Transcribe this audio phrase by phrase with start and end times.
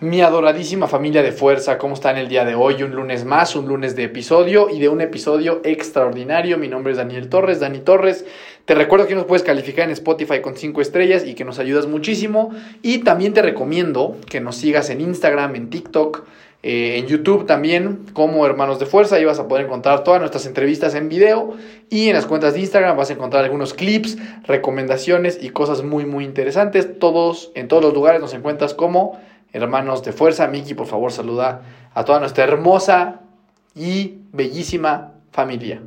[0.00, 2.84] Mi adoradísima familia de fuerza, ¿cómo están el día de hoy?
[2.84, 6.56] Un lunes más, un lunes de episodio y de un episodio extraordinario.
[6.56, 8.24] Mi nombre es Daniel Torres, Dani Torres.
[8.64, 11.88] Te recuerdo que nos puedes calificar en Spotify con 5 estrellas y que nos ayudas
[11.88, 12.50] muchísimo.
[12.80, 16.22] Y también te recomiendo que nos sigas en Instagram, en TikTok,
[16.62, 19.16] eh, en YouTube también como Hermanos de Fuerza.
[19.16, 21.56] Ahí vas a poder encontrar todas nuestras entrevistas en video
[21.90, 26.04] y en las cuentas de Instagram vas a encontrar algunos clips, recomendaciones y cosas muy
[26.04, 27.00] muy interesantes.
[27.00, 29.18] Todos en todos los lugares nos encuentras como
[29.52, 30.46] Hermanos de Fuerza.
[30.46, 31.62] Miki, por favor, saluda
[31.94, 33.20] a toda nuestra hermosa
[33.74, 35.82] y bellísima familia.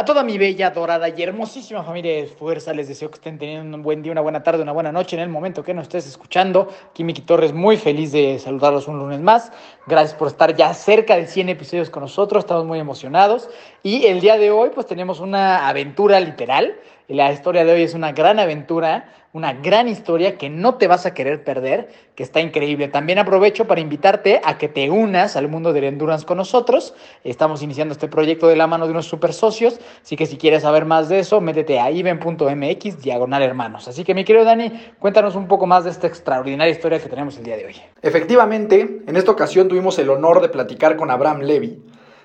[0.00, 3.76] A toda mi bella, dorada y hermosísima familia de fuerza, les deseo que estén teniendo
[3.76, 6.06] un buen día, una buena tarde, una buena noche en el momento que nos estés
[6.06, 6.68] escuchando.
[6.90, 9.50] Aquí Miki Torres, muy feliz de saludarlos un lunes más.
[9.88, 13.50] Gracias por estar ya cerca de 100 episodios con nosotros, estamos muy emocionados.
[13.82, 16.76] Y el día de hoy, pues tenemos una aventura literal.
[17.08, 21.06] La historia de hoy es una gran aventura, una gran historia que no te vas
[21.06, 22.88] a querer perder, que está increíble.
[22.88, 26.92] También aprovecho para invitarte a que te unas al mundo del endurance con nosotros.
[27.22, 30.62] Estamos iniciando este proyecto de la mano de unos super socios, así que si quieres
[30.62, 33.86] saber más de eso, métete a iben.mx diagonal hermanos.
[33.86, 37.38] Así que mi querido Dani, cuéntanos un poco más de esta extraordinaria historia que tenemos
[37.38, 37.76] el día de hoy.
[38.02, 41.80] Efectivamente, en esta ocasión tuvimos el honor de platicar con Abraham Levy.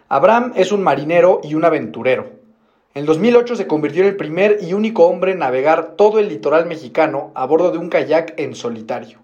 [0.09, 2.42] Abraham es un marinero y un aventurero.
[2.95, 6.67] En 2008 se convirtió en el primer y único hombre en navegar todo el litoral
[6.67, 9.17] mexicano a bordo de un kayak en solitario.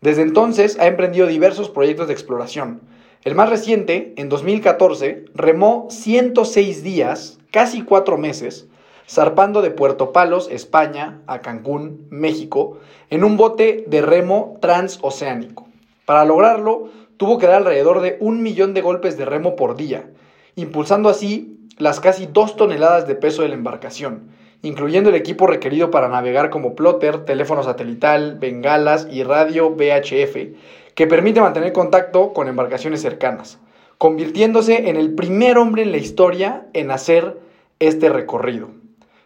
[0.00, 2.80] Desde entonces ha emprendido diversos proyectos de exploración.
[3.24, 8.68] El más reciente, en 2014, remó 106 días, casi cuatro meses,
[9.08, 12.78] zarpando de Puerto Palos, España, a Cancún, México,
[13.10, 15.66] en un bote de remo transoceánico.
[16.04, 20.06] Para lograrlo, tuvo que dar alrededor de un millón de golpes de remo por día,
[20.56, 24.30] impulsando así las casi dos toneladas de peso de la embarcación,
[24.62, 30.36] incluyendo el equipo requerido para navegar como plotter, teléfono satelital, bengalas y radio VHF,
[30.94, 33.58] que permite mantener contacto con embarcaciones cercanas,
[33.98, 37.38] convirtiéndose en el primer hombre en la historia en hacer
[37.78, 38.70] este recorrido.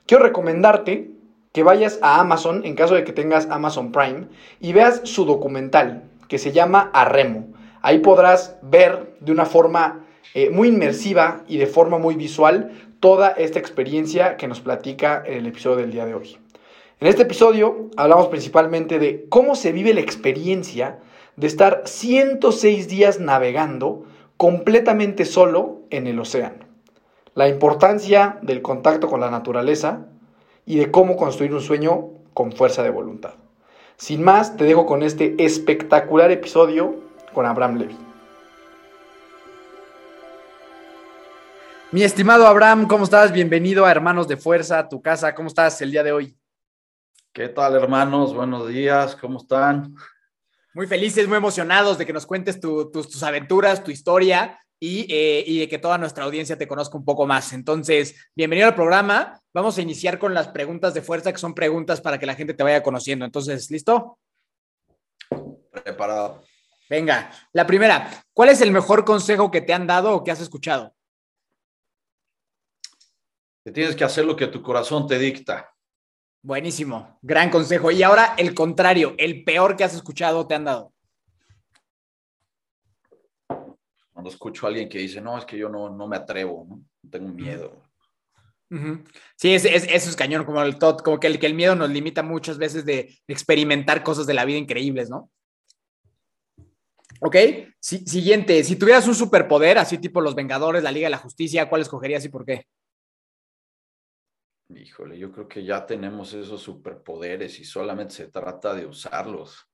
[0.06, 1.10] Quiero recomendarte
[1.52, 4.26] que vayas a Amazon, en caso de que tengas Amazon Prime,
[4.60, 7.48] y veas su documental, que se llama Arremo.
[7.82, 13.30] Ahí podrás ver de una forma eh, muy inmersiva y de forma muy visual toda
[13.30, 16.38] esta experiencia que nos platica en el episodio del día de hoy.
[16.98, 20.98] En este episodio hablamos principalmente de cómo se vive la experiencia
[21.36, 24.04] de estar 106 días navegando
[24.36, 26.64] completamente solo en el océano,
[27.34, 30.06] la importancia del contacto con la naturaleza
[30.64, 33.34] y de cómo construir un sueño con fuerza de voluntad.
[33.98, 36.96] Sin más, te dejo con este espectacular episodio
[37.32, 38.05] con Abraham Levy.
[41.92, 43.32] Mi estimado Abraham, ¿cómo estás?
[43.32, 45.34] Bienvenido a Hermanos de Fuerza, a tu casa.
[45.34, 46.36] ¿Cómo estás el día de hoy?
[47.32, 48.34] ¿Qué tal, hermanos?
[48.34, 49.94] Buenos días, ¿cómo están?
[50.74, 55.06] Muy felices, muy emocionados de que nos cuentes tu- tus, tus aventuras, tu historia y,
[55.08, 57.52] eh, y de que toda nuestra audiencia te conozca un poco más.
[57.52, 59.40] Entonces, bienvenido al programa.
[59.54, 62.52] Vamos a iniciar con las preguntas de fuerza, que son preguntas para que la gente
[62.52, 63.24] te vaya conociendo.
[63.24, 64.18] Entonces, ¿listo?
[65.70, 66.42] Preparado.
[66.90, 70.40] Venga, la primera, ¿cuál es el mejor consejo que te han dado o que has
[70.40, 70.94] escuchado?
[73.66, 75.74] Que tienes que hacer lo que tu corazón te dicta.
[76.40, 77.90] Buenísimo, gran consejo.
[77.90, 80.92] Y ahora el contrario, el peor que has escuchado te han dado.
[84.12, 86.80] Cuando escucho a alguien que dice, no, es que yo no, no me atrevo, ¿no?
[87.10, 87.82] tengo miedo.
[89.34, 91.74] Sí, es, es- eso es cañón, como, el, tot- como que, el, que el miedo
[91.74, 95.28] nos limita muchas veces de experimentar cosas de la vida increíbles, ¿no?
[97.20, 97.34] Ok,
[97.80, 101.68] si- siguiente, si tuvieras un superpoder, así tipo los Vengadores, la Liga de la Justicia,
[101.68, 102.68] ¿cuál escogerías y por qué?
[104.68, 109.68] Híjole, yo creo que ya tenemos esos superpoderes y solamente se trata de usarlos.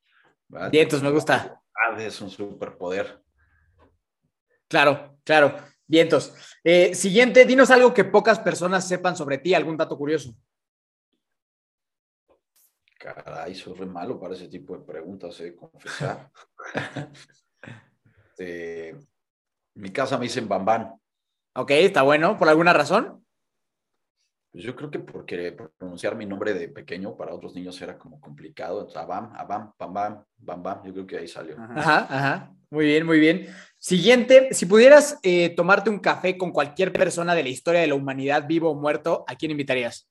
[0.49, 0.71] ¿verdad?
[0.71, 1.63] Vientos, me gusta.
[1.99, 3.23] Es un superpoder.
[4.69, 5.57] Claro, claro,
[5.87, 6.35] vientos.
[6.63, 10.35] Eh, siguiente, dinos algo que pocas personas sepan sobre ti, algún dato curioso.
[12.99, 16.31] Caray, soy re malo para ese tipo de preguntas, he de confesar.
[18.39, 19.07] En
[19.75, 20.95] mi casa me dicen Bambán.
[21.55, 22.37] Ok, está bueno.
[22.37, 23.22] ¿Por alguna razón?
[24.53, 28.21] Pues yo creo que porque pronunciar mi nombre de pequeño para otros niños era como
[28.21, 28.81] complicado.
[28.81, 30.83] Entonces, Abam, Abam, Bam, Bam, Bam, Bam.
[30.85, 31.57] Yo creo que ahí salió.
[31.59, 32.55] Ajá, ajá.
[32.69, 33.47] Muy bien, muy bien.
[33.79, 37.95] Siguiente, si pudieras eh, tomarte un café con cualquier persona de la historia de la
[37.95, 40.07] humanidad, vivo o muerto, ¿a quién invitarías?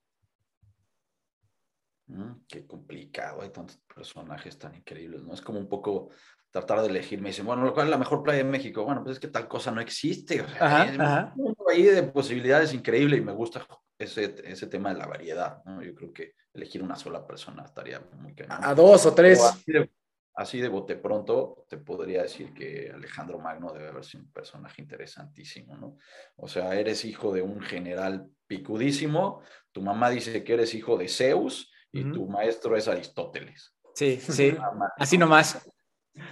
[2.08, 5.34] Mm, qué complicado, hay tantos personajes tan increíbles, ¿no?
[5.34, 6.10] Es como un poco
[6.50, 7.22] tratar de elegir.
[7.22, 8.84] Me dicen, bueno, ¿cuál es la mejor playa de México?
[8.84, 10.42] Bueno, pues es que tal cosa no existe.
[10.42, 13.66] O sea, hay un mundo ahí de posibilidades increíble y me gusta
[14.02, 15.82] ese, ese tema de la variedad, ¿no?
[15.82, 18.60] Yo creo que elegir una sola persona estaría muy cañón.
[18.62, 19.42] A dos o tres.
[19.42, 19.90] Así de,
[20.36, 24.82] así de bote pronto, te podría decir que Alejandro Magno debe haber sido un personaje
[24.82, 25.98] interesantísimo, ¿no?
[26.36, 31.08] O sea, eres hijo de un general picudísimo, tu mamá dice que eres hijo de
[31.08, 33.74] Zeus y tu maestro es Aristóteles.
[33.96, 34.56] Sí, sí.
[34.98, 35.62] Así nomás.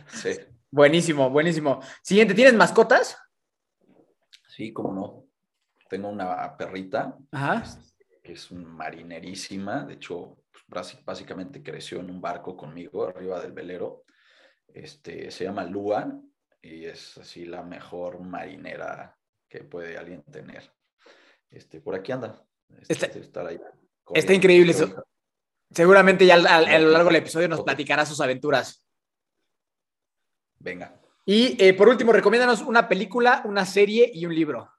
[0.08, 0.32] Sí.
[0.72, 1.82] Buenísimo, buenísimo.
[2.02, 3.18] Siguiente, ¿tienes mascotas?
[4.48, 5.29] Sí, cómo no.
[5.90, 7.64] Tengo una perrita Ajá.
[8.24, 9.84] que es marinerísima.
[9.86, 10.38] De hecho,
[10.70, 14.04] pues, básicamente creció en un barco conmigo arriba del velero.
[14.68, 16.22] Este, se llama Lua
[16.62, 20.72] y es así la mejor marinera que puede alguien tener.
[21.50, 22.40] Este, por aquí anda.
[22.88, 23.60] Este, está, ahí,
[24.14, 25.04] está increíble eso.
[25.72, 28.86] Seguramente ya a lo largo del episodio nos platicará sus aventuras.
[30.60, 31.00] Venga.
[31.26, 34.72] Y eh, por último, recomiéndanos una película, una serie y un libro.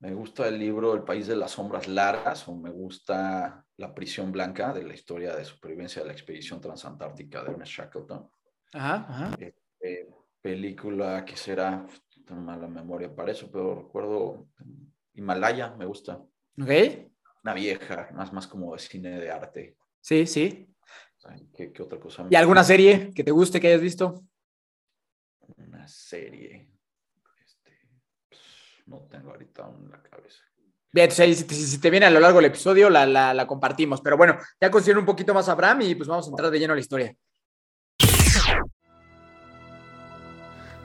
[0.00, 4.30] Me gusta el libro El País de las Sombras Largas o me gusta La Prisión
[4.30, 8.30] Blanca de la historia de supervivencia de la expedición transantártica de Ernest Shackleton.
[8.74, 9.36] Ajá, ajá.
[9.80, 10.08] Eh,
[10.40, 11.84] película que será,
[12.24, 14.48] tengo mala memoria para eso, pero recuerdo
[15.14, 16.14] Himalaya, me gusta.
[16.60, 16.70] Ok.
[17.42, 19.76] Una vieja, más, más como de cine de arte.
[20.00, 20.72] Sí, sí.
[21.56, 22.26] ¿Qué, qué otra cosa?
[22.30, 24.22] ¿Y alguna serie que te guste, que hayas visto?
[25.56, 26.70] Una serie.
[28.88, 30.42] No tengo ahorita en la cabeza.
[30.90, 34.00] Bien, entonces si, te viene a lo largo del episodio, la, la, la compartimos.
[34.00, 36.58] Pero bueno, ya considero un poquito más a Abraham y pues vamos a entrar de
[36.58, 37.14] lleno a la historia.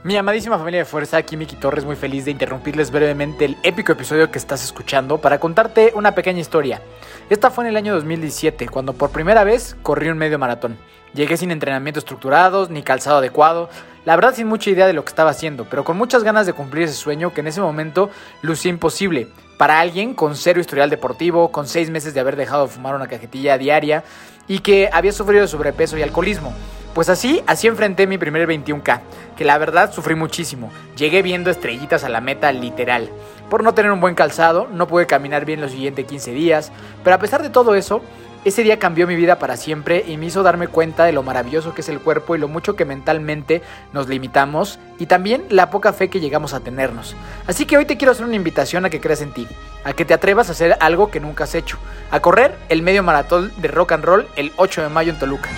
[0.03, 3.93] Mi amadísima familia de fuerza, aquí Miki Torres, muy feliz de interrumpirles brevemente el épico
[3.93, 6.81] episodio que estás escuchando para contarte una pequeña historia.
[7.29, 10.77] Esta fue en el año 2017, cuando por primera vez corrí un medio maratón.
[11.13, 13.69] Llegué sin entrenamiento estructurados, ni calzado adecuado,
[14.05, 16.53] la verdad sin mucha idea de lo que estaba haciendo, pero con muchas ganas de
[16.53, 18.09] cumplir ese sueño que en ese momento
[18.41, 19.29] lucía imposible.
[19.57, 23.07] Para alguien con cero historial deportivo, con seis meses de haber dejado de fumar una
[23.07, 24.03] cajetilla diaria
[24.47, 26.53] y que había sufrido de sobrepeso y alcoholismo.
[26.93, 29.01] Pues así, así enfrenté mi primer 21K,
[29.35, 30.71] que la verdad sufrí muchísimo.
[30.95, 33.09] Llegué viendo estrellitas a la meta literal.
[33.49, 36.71] Por no tener un buen calzado, no pude caminar bien los siguientes 15 días,
[37.03, 38.01] pero a pesar de todo eso,
[38.45, 41.73] ese día cambió mi vida para siempre y me hizo darme cuenta de lo maravilloso
[41.73, 43.61] que es el cuerpo y lo mucho que mentalmente
[43.93, 47.15] nos limitamos y también la poca fe que llegamos a tenernos.
[47.47, 49.47] Así que hoy te quiero hacer una invitación a que creas en ti,
[49.85, 51.77] a que te atrevas a hacer algo que nunca has hecho,
[52.11, 55.49] a correr el medio maratón de rock and roll el 8 de mayo en Toluca.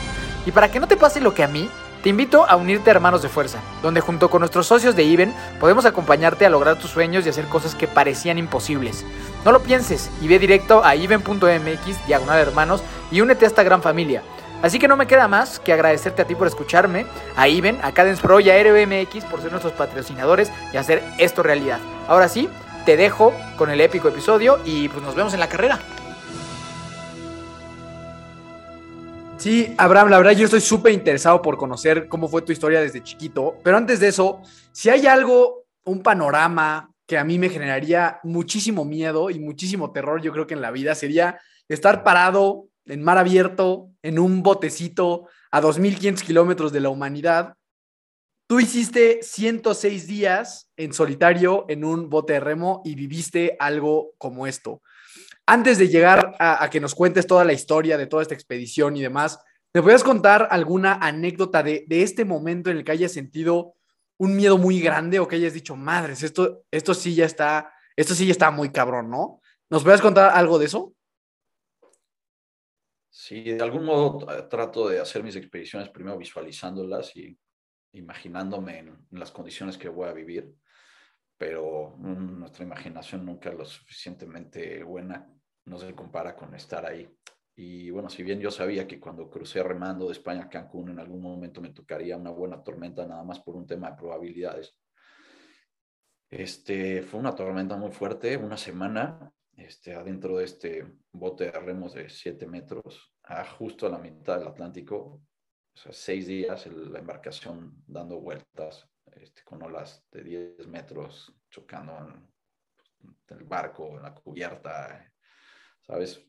[0.46, 1.70] Y para que no te pase lo que a mí,
[2.04, 5.34] te invito a unirte a Hermanos de Fuerza, donde junto con nuestros socios de IBEN
[5.60, 9.04] podemos acompañarte a lograr tus sueños y hacer cosas que parecían imposibles.
[9.46, 13.84] No lo pienses y ve directo a iben.mx diagonal hermanos y únete a esta gran
[13.84, 14.24] familia.
[14.64, 17.06] Así que no me queda más que agradecerte a ti por escucharme,
[17.36, 21.44] a Iben, a Cadence Pro y a RBMX por ser nuestros patrocinadores y hacer esto
[21.44, 21.78] realidad.
[22.08, 22.50] Ahora sí,
[22.88, 25.80] te dejo con el épico episodio y pues nos vemos en la carrera.
[29.38, 33.04] Sí, Abraham, la verdad yo estoy súper interesado por conocer cómo fue tu historia desde
[33.04, 38.20] chiquito, pero antes de eso, si hay algo, un panorama que a mí me generaría
[38.24, 43.04] muchísimo miedo y muchísimo terror, yo creo que en la vida sería estar parado en
[43.04, 47.56] mar abierto, en un botecito a 2.500 kilómetros de la humanidad.
[48.48, 54.46] Tú hiciste 106 días en solitario en un bote de remo y viviste algo como
[54.46, 54.82] esto.
[55.48, 59.02] Antes de llegar a, que nos cuentes toda la historia de toda esta expedición y
[59.02, 59.40] demás,
[59.74, 63.76] ¿me puedes contar alguna anécdota de, este momento en el que hayas sentido
[64.18, 68.16] un miedo muy grande o que hayas dicho, madres, esto, esto sí ya está, esto
[68.16, 69.42] sí ya está muy cabrón, ¿no?
[69.70, 70.94] ¿Nos puedes contar algo de eso?
[73.10, 77.38] Sí, de algún modo trato de hacer mis expediciones primero visualizándolas y
[77.94, 80.54] imaginándome en las condiciones que voy a vivir
[81.38, 85.28] pero mm, nuestra imaginación nunca es lo suficientemente buena,
[85.66, 87.10] no se compara con estar ahí.
[87.56, 91.00] Y bueno, si bien yo sabía que cuando crucé remando de España a Cancún en
[91.00, 94.76] algún momento me tocaría una buena tormenta, nada más por un tema de probabilidades.
[96.30, 101.94] Este, fue una tormenta muy fuerte, una semana, este, adentro de este bote de remos
[101.94, 103.14] de 7 metros,
[103.58, 105.22] justo a la mitad del Atlántico,
[105.76, 111.98] o sea, seis días la embarcación dando vueltas este, con olas de 10 metros chocando
[111.98, 115.12] en, el barco, en la cubierta,
[115.82, 116.26] ¿sabes?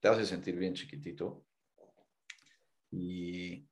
[0.00, 1.44] Te hace sentir bien chiquitito.
[2.90, 3.68] Y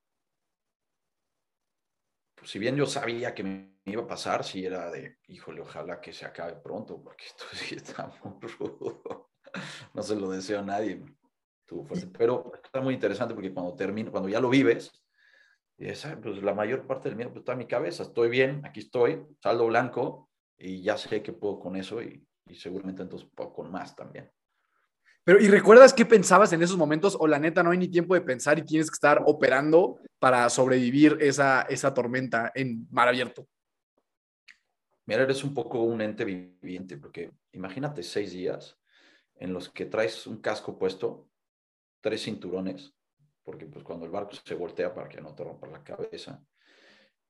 [2.34, 6.00] pues, si bien yo sabía que me iba a pasar, si era de, híjole, ojalá
[6.00, 9.30] que se acabe pronto, porque esto sí está muy rudo.
[9.94, 11.02] No se lo deseo a nadie.
[12.16, 15.04] Pero está muy interesante porque cuando termino, cuando ya lo vives,
[15.76, 18.02] pues la mayor parte del miedo pues, está en mi cabeza.
[18.04, 22.54] Estoy bien, aquí estoy, saldo blanco y ya sé que puedo con eso y, y
[22.54, 24.30] seguramente entonces puedo con más también.
[25.28, 27.14] Pero, ¿y recuerdas qué pensabas en esos momentos?
[27.20, 30.48] O la neta, no hay ni tiempo de pensar y tienes que estar operando para
[30.48, 33.46] sobrevivir esa, esa tormenta en mar abierto.
[35.04, 38.78] Mira, eres un poco un ente viviente, porque imagínate seis días
[39.34, 41.28] en los que traes un casco puesto,
[42.00, 42.94] tres cinturones,
[43.44, 46.42] porque pues cuando el barco se voltea para que no te rompa la cabeza,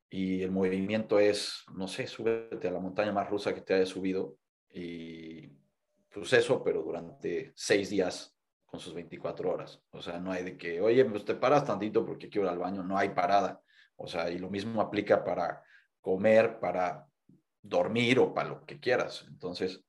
[0.08, 3.86] y el movimiento es, no sé, súbete a la montaña más rusa que te haya
[3.86, 4.36] subido
[4.70, 5.57] y
[6.08, 8.34] proceso, pero durante seis días
[8.64, 9.82] con sus 24 horas.
[9.90, 12.58] O sea, no hay de que, oye, pues te paras tantito porque quiero ir al
[12.58, 13.60] baño, no hay parada.
[13.96, 15.62] O sea, y lo mismo aplica para
[16.00, 17.06] comer, para
[17.62, 19.24] dormir o para lo que quieras.
[19.28, 19.82] Entonces,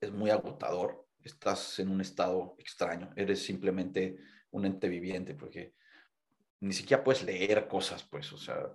[0.00, 1.06] es muy agotador.
[1.20, 3.12] Estás en un estado extraño.
[3.14, 4.16] Eres simplemente
[4.50, 5.74] un ente viviente porque
[6.60, 8.72] ni siquiera puedes leer cosas, pues, o sea,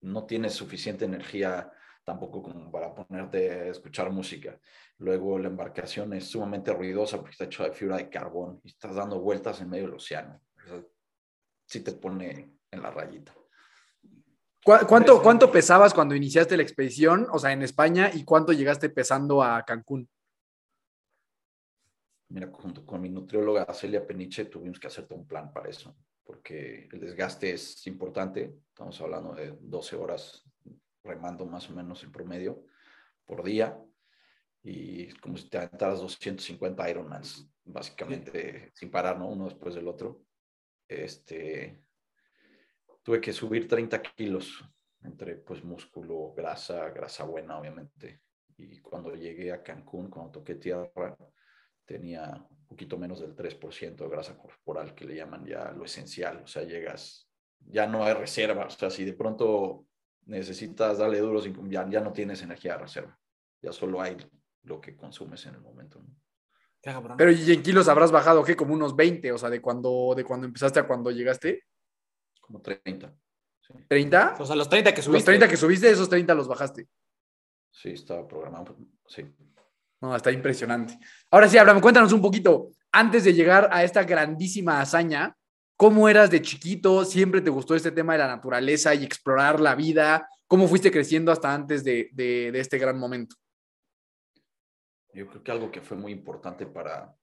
[0.00, 1.72] no tienes suficiente energía
[2.04, 4.58] tampoco como para ponerte a escuchar música.
[4.98, 8.94] Luego la embarcación es sumamente ruidosa porque está hecha de fibra de carbón y estás
[8.94, 10.40] dando vueltas en medio del océano.
[11.66, 13.34] sí te pone en la rayita.
[14.64, 19.42] ¿Cuánto, ¿Cuánto pesabas cuando iniciaste la expedición, o sea, en España, y cuánto llegaste pesando
[19.42, 20.08] a Cancún?
[22.30, 25.94] Mira, junto con mi nutrióloga Celia Peniche tuvimos que hacerte un plan para eso,
[26.24, 28.54] porque el desgaste es importante.
[28.68, 30.42] Estamos hablando de 12 horas
[31.04, 32.64] remando más o menos en promedio
[33.24, 33.78] por día
[34.62, 39.28] y como si te aventaras 250 Ironmans, básicamente sin parar, ¿no?
[39.28, 40.22] Uno después del otro.
[40.88, 41.84] Este,
[43.02, 44.64] tuve que subir 30 kilos
[45.02, 48.22] entre pues músculo, grasa, grasa buena obviamente.
[48.56, 51.14] Y cuando llegué a Cancún, cuando toqué tierra,
[51.84, 56.42] tenía un poquito menos del 3% de grasa corporal, que le llaman ya lo esencial.
[56.44, 58.64] O sea, llegas, ya no hay reserva.
[58.64, 59.86] O sea, si de pronto
[60.26, 63.18] necesitas darle duro, ya, ya no tienes energía de reserva.
[63.62, 64.16] Ya solo hay
[64.62, 66.02] lo que consumes en el momento.
[67.16, 68.56] Pero ¿y en kilos habrás bajado qué?
[68.56, 71.64] Como unos 20, o sea, de cuando, de cuando empezaste a cuando llegaste.
[72.40, 73.14] Como 30.
[73.88, 74.36] ¿30?
[74.38, 75.18] O sea, los 30 que subiste.
[75.18, 76.86] Los 30 que subiste, esos 30 los bajaste.
[77.70, 78.76] Sí, estaba programado.
[79.06, 79.24] Sí.
[80.00, 80.98] No, está impresionante.
[81.30, 85.34] Ahora sí, Abraham, cuéntanos un poquito, antes de llegar a esta grandísima hazaña,
[85.76, 87.04] ¿cómo eras de chiquito?
[87.04, 90.28] ¿Siempre te gustó este tema de la naturaleza y explorar la vida?
[90.46, 93.36] ¿Cómo fuiste creciendo hasta antes de, de este gran momento?
[95.12, 97.16] Yo creo que algo que fue muy importante para,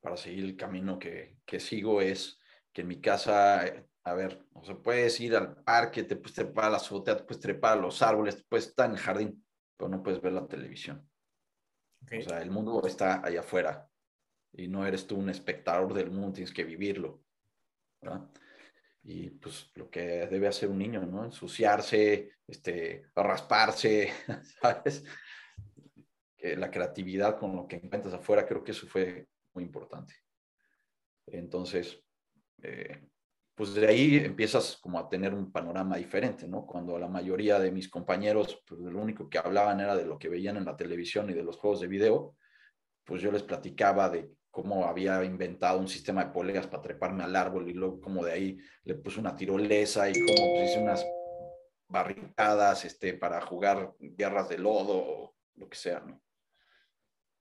[0.00, 2.38] para seguir el camino que, que sigo es
[2.72, 3.62] que en mi casa,
[4.04, 7.24] a ver, o sea, puedes ir al parque, te puedes trepar a la azotea, te
[7.24, 10.32] puedes trepar a los árboles, te puedes estar en el jardín, pero no puedes ver
[10.32, 11.08] la televisión.
[12.02, 13.90] O sea, el mundo está allá afuera
[14.52, 17.22] y no eres tú un espectador del mundo, tienes que vivirlo.
[18.00, 18.28] ¿Verdad?
[19.04, 21.24] Y pues lo que debe hacer un niño, ¿no?
[21.24, 24.12] Ensuciarse, este, rasparse,
[24.60, 25.04] ¿sabes?
[26.40, 30.14] la creatividad con lo que encuentras afuera, creo que eso fue muy importante.
[31.26, 32.00] Entonces,
[32.62, 33.08] eh,
[33.54, 36.64] pues de ahí empiezas como a tener un panorama diferente, ¿no?
[36.64, 40.28] Cuando la mayoría de mis compañeros, pues lo único que hablaban era de lo que
[40.28, 42.36] veían en la televisión y de los juegos de video,
[43.04, 47.36] pues yo les platicaba de cómo había inventado un sistema de poleas para treparme al
[47.36, 51.06] árbol y luego como de ahí le puse una tirolesa y cómo pues, hice unas
[51.86, 56.20] barricadas este, para jugar guerras de lodo lo que sea, ¿no?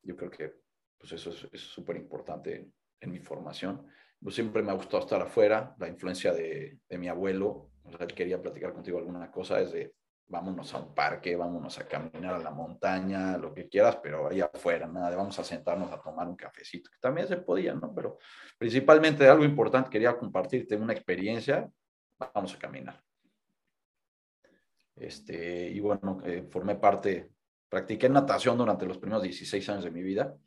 [0.04, 0.54] yo creo que
[1.00, 2.70] pues eso es súper importante
[3.00, 3.88] en mi formación.
[4.22, 8.14] Pues siempre me ha gustado estar afuera, la influencia de, de mi abuelo, o él
[8.14, 9.96] quería platicar contigo alguna cosa, es de
[10.28, 14.42] vámonos a un parque, vámonos a caminar a la montaña, lo que quieras, pero ahí
[14.42, 17.94] afuera, nada vamos a sentarnos a tomar un cafecito, que también se podía, ¿no?
[17.94, 18.18] Pero
[18.58, 21.70] principalmente algo importante, quería compartirte una experiencia,
[22.34, 23.02] vamos a caminar.
[24.96, 27.32] Este, y bueno, eh, formé parte
[27.70, 30.38] Practiqué natación durante los primeros 16 años de mi vida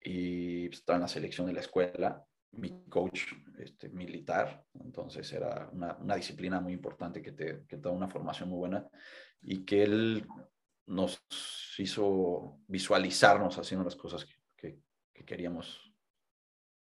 [0.00, 2.24] y estaba en la selección de la escuela.
[2.56, 7.90] Mi coach este, militar, entonces era una, una, disciplina muy importante que te, que da
[7.90, 8.88] una formación muy buena
[9.42, 10.26] y que él
[10.86, 11.22] nos
[11.78, 14.80] hizo visualizarnos haciendo las cosas que,
[15.12, 15.92] que, queríamos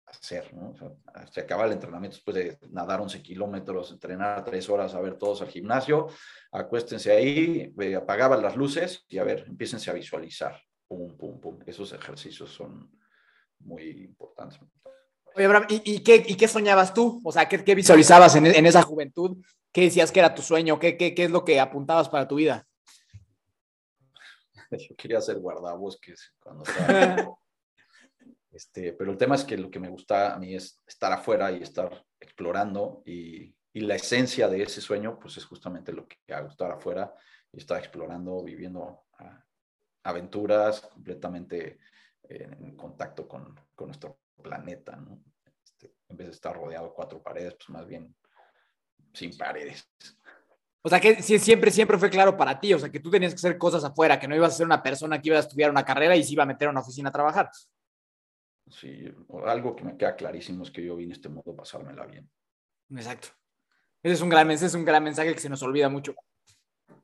[0.06, 0.70] hacer, ¿no?
[0.70, 5.00] O sea, se acaba el entrenamiento después de nadar 11 kilómetros, entrenar tres horas, a
[5.00, 6.06] ver todos al gimnasio,
[6.52, 11.58] acuéstense ahí, apagaban las luces y a ver, empiecense a visualizar, pum, pum, pum.
[11.66, 12.90] Esos ejercicios son
[13.60, 14.60] muy importantes.
[15.34, 17.20] Oye, Abraham, ¿y, qué, ¿y, qué, soñabas tú?
[17.24, 19.38] O sea, ¿qué, qué visualizabas en, en, esa juventud?
[19.72, 20.78] ¿Qué decías que era tu sueño?
[20.78, 22.66] ¿Qué, qué, qué es lo que apuntabas para tu vida?
[24.70, 27.38] Yo quería ser guardabosques cuando estaba
[28.50, 31.52] Este, pero el tema es que lo que me gusta a mí es estar afuera
[31.52, 36.16] y estar explorando y, y la esencia de ese sueño pues es justamente lo que
[36.34, 37.14] hago, estar afuera
[37.52, 39.44] y estar explorando, viviendo ah,
[40.02, 41.78] aventuras completamente
[42.24, 45.22] en contacto con, con, nuestro planeta, ¿no?
[45.64, 48.14] Este, en vez de estar rodeado de cuatro paredes, pues más bien
[49.12, 49.88] sin paredes.
[50.82, 53.38] O sea, que siempre, siempre fue claro para ti, o sea, que tú tenías que
[53.38, 55.84] hacer cosas afuera, que no ibas a ser una persona que iba a estudiar una
[55.84, 57.50] carrera y se iba a meter a una oficina a trabajar.
[58.70, 59.12] Sí,
[59.46, 62.30] algo que me queda clarísimo es que yo vine a este mundo a pasármela bien.
[62.90, 63.28] Exacto.
[64.02, 66.14] Ese es un gran, ese es un gran mensaje que se nos olvida mucho.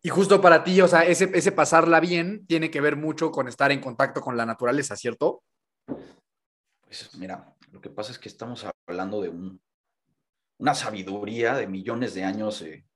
[0.02, 3.48] Y justo para ti, o sea, ese, ese pasarla bien tiene que ver mucho con
[3.48, 5.42] estar en contacto con la naturaleza, ¿cierto?
[6.94, 9.60] Pues mira, lo que pasa es que estamos hablando de un,
[10.58, 12.86] una sabiduría de millones de años eh,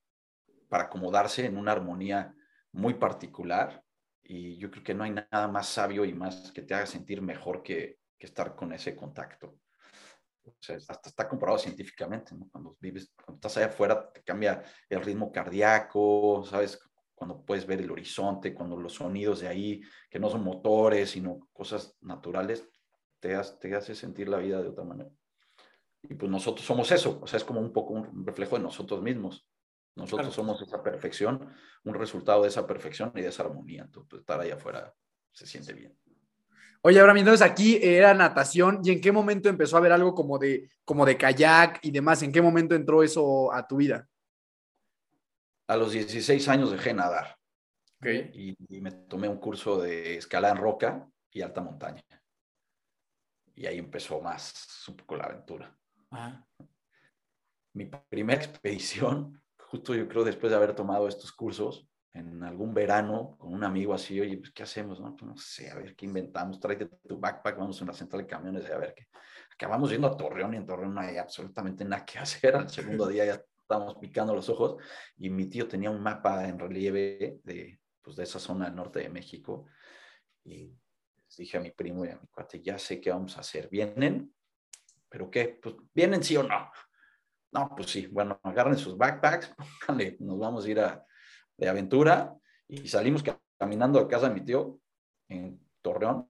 [0.68, 2.32] para acomodarse en una armonía
[2.70, 3.82] muy particular.
[4.22, 7.22] Y yo creo que no hay nada más sabio y más que te haga sentir
[7.22, 9.58] mejor que, que estar con ese contacto.
[10.44, 12.48] O sea, hasta está comprobado científicamente, ¿no?
[12.50, 16.78] Cuando vives, cuando estás allá afuera, te cambia el ritmo cardíaco, ¿sabes?
[17.16, 21.48] Cuando puedes ver el horizonte, cuando los sonidos de ahí, que no son motores, sino
[21.52, 22.68] cosas naturales,
[23.20, 25.10] te, te hace sentir la vida de otra manera.
[26.02, 29.02] Y pues nosotros somos eso, o sea, es como un poco un reflejo de nosotros
[29.02, 29.46] mismos.
[29.96, 33.82] Nosotros somos esa perfección, un resultado de esa perfección y de esa armonía.
[33.82, 34.94] Entonces, pues, estar ahí afuera
[35.32, 35.98] se siente bien.
[36.82, 40.38] Oye, Abraham, entonces aquí era natación y en qué momento empezó a haber algo como
[40.38, 42.22] de, como de kayak y demás.
[42.22, 44.08] ¿En qué momento entró eso a tu vida?
[45.66, 47.36] A los 16 años dejé nadar.
[48.00, 48.30] Okay.
[48.68, 52.04] Y, me tomé un curso de escalada en roca y alta montaña.
[53.58, 55.76] Y ahí empezó más un poco la aventura.
[57.74, 63.36] Mi primera expedición, justo yo creo después de haber tomado estos cursos, en algún verano
[63.36, 65.00] con un amigo así, oye, pues, ¿qué hacemos?
[65.00, 65.16] No?
[65.16, 68.28] Pues, no sé, a ver qué inventamos, tráete tu backpack, vamos a una central de
[68.28, 69.08] camiones y a ver qué.
[69.52, 72.54] Acabamos yendo a Torreón y en Torreón no hay absolutamente nada que hacer.
[72.54, 74.76] Al segundo día ya estábamos picando los ojos
[75.16, 79.00] y mi tío tenía un mapa en relieve de, pues, de esa zona del norte
[79.00, 79.66] de México
[80.44, 80.72] y
[81.42, 83.68] dije a mi primo y a mi cuate, ya sé qué vamos a hacer.
[83.68, 84.34] ¿Vienen?
[85.08, 85.58] ¿Pero qué?
[85.62, 86.70] Pues, ¿vienen sí o no?
[87.52, 88.06] No, pues sí.
[88.06, 89.54] Bueno, agarren sus backpacks,
[89.86, 91.04] pónganle, nos vamos a ir a
[91.58, 92.34] de aventura
[92.68, 93.22] y salimos
[93.58, 94.78] caminando a casa de mi tío
[95.28, 96.28] en Torreón.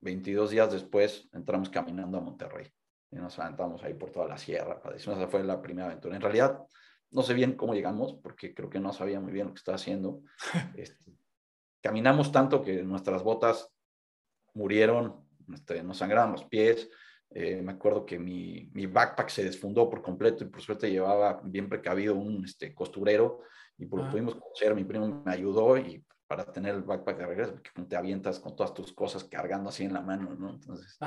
[0.00, 2.70] 22 días después entramos caminando a Monterrey
[3.10, 4.80] y nos aventamos ahí por toda la sierra.
[4.94, 6.14] Esa fue la primera aventura.
[6.14, 6.62] En realidad,
[7.10, 9.76] no sé bien cómo llegamos porque creo que no sabía muy bien lo que estaba
[9.76, 10.22] haciendo.
[10.76, 11.16] Este,
[11.80, 13.72] caminamos tanto que nuestras botas
[14.56, 16.88] murieron, este, nos sangraban los pies.
[17.30, 21.40] Eh, me acuerdo que mi, mi, backpack se desfundó por completo y por suerte llevaba
[21.44, 23.42] bien precavido un este, costurero
[23.76, 24.10] y por lo ah.
[24.10, 27.96] pudimos conocer, mi primo me ayudó y para tener el backpack de regreso, porque te
[27.96, 30.50] avientas con todas tus cosas cargando así en la mano, ¿no?
[30.50, 30.98] Entonces,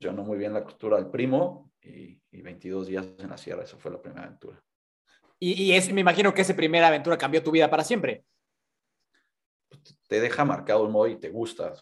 [0.00, 3.62] yo no muy bien la costura del primo y, y, 22 días en la sierra,
[3.62, 4.60] esa fue la primera aventura.
[5.38, 8.24] Y, y es, me imagino que esa primera aventura cambió tu vida para siempre.
[10.08, 11.72] Te deja marcado el modo y te gusta.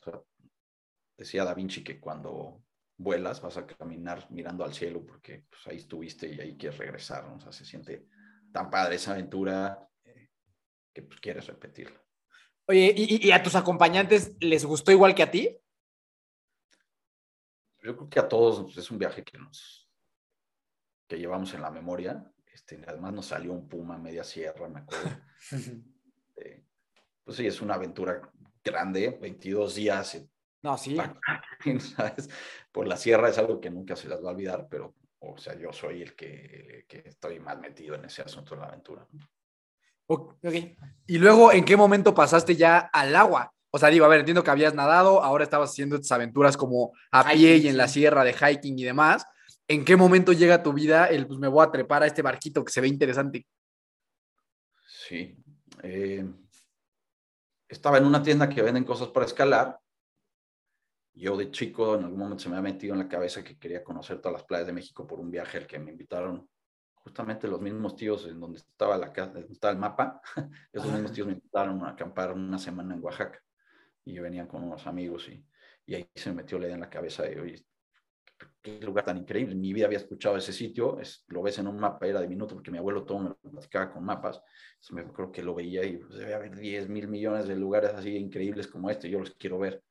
[1.19, 2.63] Decía Da Vinci que cuando
[2.97, 7.27] vuelas vas a caminar mirando al cielo porque pues, ahí estuviste y ahí quieres regresar,
[7.27, 7.35] ¿no?
[7.37, 8.07] O sea, se siente
[8.53, 9.87] tan padre esa aventura
[10.95, 12.01] que pues, quieres repetirlo.
[12.67, 15.59] Oye, ¿y, a tus acompañantes les gustó igual que a ti?
[17.83, 19.89] Yo creo que a todos es un viaje que nos
[21.09, 22.31] que llevamos en la memoria.
[22.53, 25.21] Este, además nos salió un puma media sierra, me acuerdo.
[26.41, 26.63] Eh,
[27.25, 28.31] pues sí, es una aventura
[28.63, 30.25] grande, 22 días.
[30.63, 30.97] No, sí.
[31.97, 32.29] ¿sabes?
[32.73, 35.59] Por la sierra es algo que nunca se las va a olvidar, pero, o sea,
[35.59, 39.07] yo soy el que, que estoy más metido en ese asunto de la aventura.
[41.07, 43.53] Y luego, ¿en qué momento pasaste ya al agua?
[43.71, 46.93] O sea, digo, a ver, entiendo que habías nadado, ahora estabas haciendo estas aventuras como
[47.11, 49.27] a pie y en la sierra de hiking y demás.
[49.69, 52.65] ¿En qué momento llega tu vida el, pues me voy a trepar a este barquito
[52.65, 53.47] que se ve interesante?
[54.87, 55.37] Sí.
[55.83, 56.25] Eh,
[57.69, 59.79] estaba en una tienda que venden cosas para escalar.
[61.19, 63.83] Yo de chico en algún momento se me ha metido en la cabeza que quería
[63.83, 66.49] conocer todas las playas de México por un viaje al que me invitaron
[66.95, 70.21] justamente los mismos tíos en donde estaba, la, donde estaba el mapa,
[70.73, 73.43] esos mismos tíos me invitaron a acampar una semana en Oaxaca
[74.05, 75.45] y yo venía con unos amigos y,
[75.87, 77.67] y ahí se me metió la idea en la cabeza de, oye,
[78.63, 79.55] qué lugar tan increíble.
[79.55, 82.55] En mi vida había escuchado ese sitio, es, lo ves en un mapa, era diminuto
[82.55, 84.41] porque mi abuelo todo me lo platicaba con mapas.
[84.91, 88.17] me creo que lo veía y pues, debe haber 10 mil millones de lugares así
[88.17, 89.83] increíbles como este, yo los quiero ver.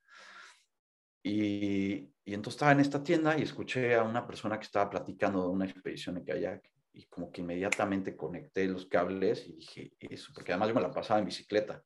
[1.28, 5.44] Y, y, entonces estaba en esta tienda y escuché a una persona que estaba platicando
[5.44, 10.32] de una expedición en kayak y como que inmediatamente conecté los cables y dije eso,
[10.34, 11.84] porque además yo me la pasaba en bicicleta.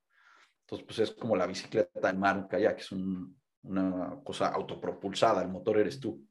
[0.62, 5.50] Entonces, pues es como la bicicleta en mar, un kayak, es una cosa autopropulsada, el
[5.50, 6.24] motor eres tú.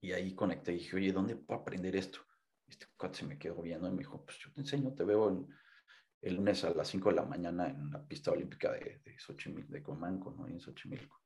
[0.00, 2.20] Y ahí conecté y dije, oye, ¿dónde puedo aprender esto?
[2.66, 5.48] Este cuate se me quedó viendo y me dijo, pues yo te enseño, te veo
[6.20, 9.72] el lunes a las 5 de la mañana en la pista olímpica de, de Xochimilco,
[9.72, 10.48] de Comanco, ¿no?
[10.48, 11.25] En Xochimilco.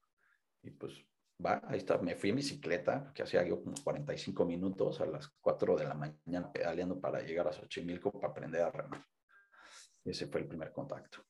[0.63, 1.05] Y pues
[1.45, 5.29] va, ahí está, me fui en bicicleta, que hacía yo como 45 minutos a las
[5.41, 9.05] 4 de la mañana pedaleando para llegar a Xochimilco para aprender a remar.
[10.05, 11.25] Ese fue el primer contacto.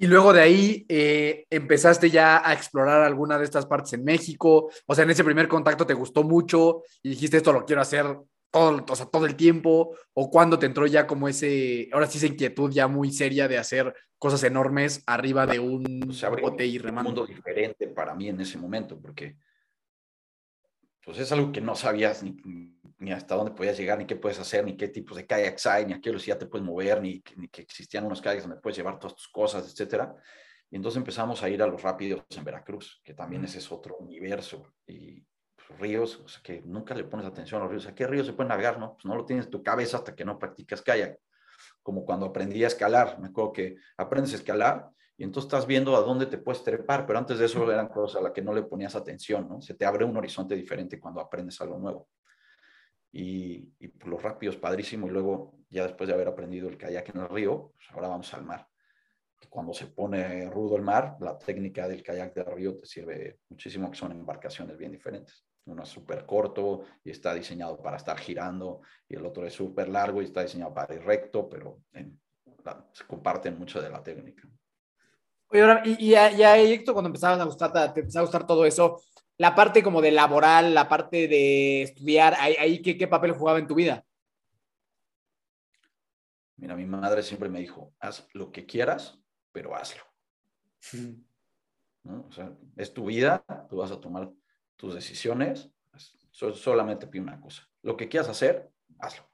[0.00, 4.70] Y luego de ahí eh, empezaste ya a explorar alguna de estas partes en México.
[4.86, 8.16] O sea, en ese primer contacto te gustó mucho y dijiste esto lo quiero hacer
[8.50, 9.96] todo, o sea, todo el tiempo.
[10.14, 13.58] O cuando te entró ya como ese, ahora sí esa inquietud ya muy seria de
[13.58, 15.84] hacer cosas enormes arriba de un
[16.40, 17.10] bote y remando.
[17.10, 19.36] Un mundo diferente para mí en ese momento, porque
[21.04, 22.36] pues es algo que no sabías ni,
[22.98, 25.86] ni hasta dónde podías llegar, ni qué puedes hacer, ni qué tipos de kayaks hay,
[25.86, 28.76] ni a qué velocidad te puedes mover, ni, ni que existían unos kayaks donde puedes
[28.76, 30.14] llevar todas tus cosas, etcétera.
[30.70, 33.96] Y entonces empezamos a ir a los rápidos en Veracruz, que también ese es otro
[33.96, 34.74] universo.
[34.86, 35.24] Y
[35.56, 37.86] pues, ríos, o sea, que nunca le pones atención a los ríos.
[37.86, 38.78] ¿A qué ríos se pueden navegar?
[38.78, 41.18] No, pues no lo tienes en tu cabeza hasta que no practicas kayak.
[41.88, 43.18] Como cuando aprendí a escalar.
[43.18, 47.06] Me acuerdo que aprendes a escalar y entonces estás viendo a dónde te puedes trepar,
[47.06, 49.62] pero antes de eso eran cosas a las que no le ponías atención, ¿no?
[49.62, 52.10] Se te abre un horizonte diferente cuando aprendes algo nuevo.
[53.10, 57.08] Y, y pues, los rápidos, padrísimo, y luego ya después de haber aprendido el kayak
[57.14, 58.68] en el río, pues ahora vamos al mar.
[59.48, 63.90] Cuando se pone rudo el mar, la técnica del kayak de río te sirve muchísimo,
[63.90, 65.47] que son embarcaciones bien diferentes.
[65.68, 69.88] Uno es súper corto y está diseñado para estar girando, y el otro es súper
[69.88, 71.80] largo y está diseñado para ir recto, pero
[72.92, 74.48] se comparten mucho de la técnica.
[75.50, 79.02] Oye, ahora, y, ya, Héctor, cuando empezabas a gustar, te empezaba a gustar todo eso,
[79.36, 83.66] la parte como de laboral, la parte de estudiar, ahí, ¿qué, ¿qué, papel jugaba en
[83.66, 84.04] tu vida?
[86.56, 89.18] Mira, mi madre siempre me dijo, haz lo que quieras,
[89.52, 90.02] pero hazlo.
[92.04, 94.32] O sea, es tu vida, tú vas a tomar
[94.78, 95.70] tus decisiones,
[96.30, 99.28] solamente pide una cosa, lo que quieras hacer, hazlo.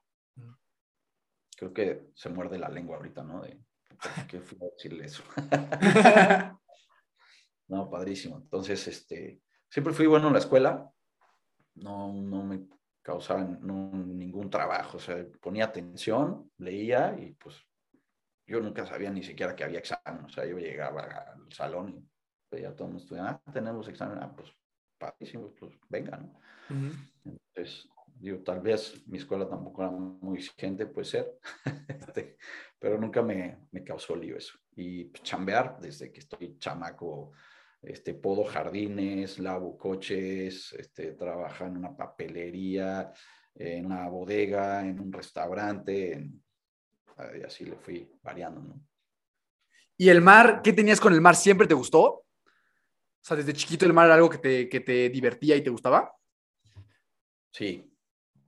[1.57, 3.43] Creo que se muerde la lengua ahorita, ¿no?
[3.43, 3.63] De,
[4.29, 5.23] ¿Qué fui a decirle eso?
[7.69, 8.39] no, padrísimo.
[8.39, 10.91] Entonces, este, siempre fui bueno en la escuela.
[11.77, 12.67] No, no me
[13.03, 14.97] causaba ningún trabajo.
[14.97, 17.57] O sea, ponía atención, leía y pues
[18.47, 20.25] yo nunca sabía ni siquiera que había examen.
[20.25, 22.09] O sea, yo llegaba al salón y
[22.51, 24.53] veía todo el mundo ah, tenemos examen, ah, pues
[25.05, 26.40] padrísimo, pues venga, ¿no?
[27.25, 27.88] Entonces,
[28.19, 31.38] digo, tal vez mi escuela tampoco era muy exigente, puede ser,
[31.88, 32.37] este,
[32.79, 34.59] pero nunca me, me, causó lío eso.
[34.77, 37.33] Y pues, chambear desde que estoy chamaco,
[37.83, 43.12] este, podo jardines, lavo coches, este, trabaja en una papelería,
[43.55, 46.31] en una bodega, en un restaurante,
[47.38, 48.81] y así le fui variando, ¿no?
[49.97, 51.37] ¿Y el mar, qué tenías con el mar?
[51.37, 52.24] ¿Siempre te gustó?
[53.25, 55.71] O sea, desde chiquito el mar era algo que te, que te divertía y te
[55.71, 56.15] gustaba.
[57.51, 57.91] Sí,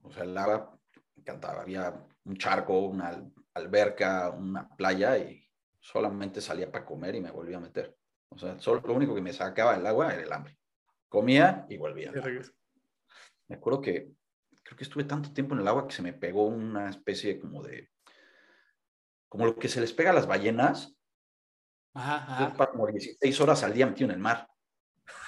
[0.03, 0.79] o sea, el agua
[1.15, 1.63] me encantaba.
[1.63, 5.43] Había un charco, una alberca, una playa y
[5.79, 7.97] solamente salía para comer y me volvía a meter.
[8.29, 10.55] O sea, solo, lo único que me sacaba del agua era el hambre.
[11.09, 12.11] Comía y volvía.
[13.47, 14.11] Me acuerdo que
[14.61, 17.63] creo que estuve tanto tiempo en el agua que se me pegó una especie como
[17.63, 17.89] de,
[19.27, 20.95] como lo que se les pega a las ballenas.
[21.95, 24.47] Ajá, Como 16 horas al día metido en el mar.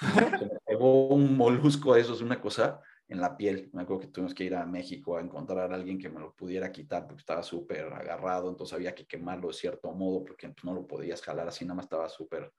[0.52, 3.68] me pegó un molusco de esos, una cosa en la piel.
[3.72, 6.34] Me acuerdo que tuvimos que ir a México a encontrar a alguien que me lo
[6.34, 10.64] pudiera quitar porque estaba súper agarrado, entonces había que quemarlo de cierto modo porque pues,
[10.64, 12.52] no lo podías jalar así, nada más estaba súper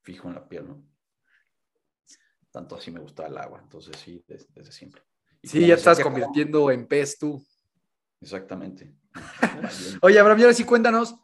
[0.00, 0.82] fijo en la piel, ¿no?
[2.50, 5.02] Tanto así me gustaba el agua, entonces sí, desde, siempre.
[5.42, 7.44] sí, ya estás convirtiendo en pez tú.
[8.20, 8.96] Exactamente.
[10.02, 11.14] Oye, Abraham, ahora sí cuéntanos,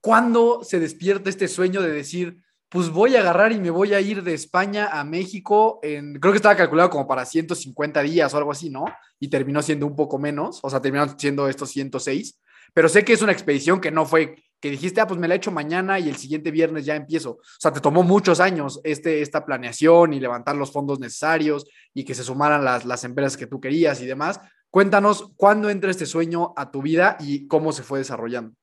[0.00, 4.00] ¿cuándo se despierta este sueño de decir, pues voy a agarrar y me voy a
[4.00, 8.38] ir de España a México en, creo que estaba calculado como para 150 días o
[8.38, 8.86] algo así, ¿no?
[9.20, 12.40] Y terminó siendo un poco menos, o sea, terminó siendo estos 106,
[12.72, 15.34] pero sé que es una expedición que no fue que dijiste, ah, pues me la
[15.34, 17.32] echo mañana y el siguiente viernes ya empiezo.
[17.32, 22.04] O sea, te tomó muchos años este, esta planeación y levantar los fondos necesarios y
[22.04, 24.40] que se sumaran las, las empresas que tú querías y demás.
[24.70, 28.54] Cuéntanos cuándo entra este sueño a tu vida y cómo se fue desarrollando.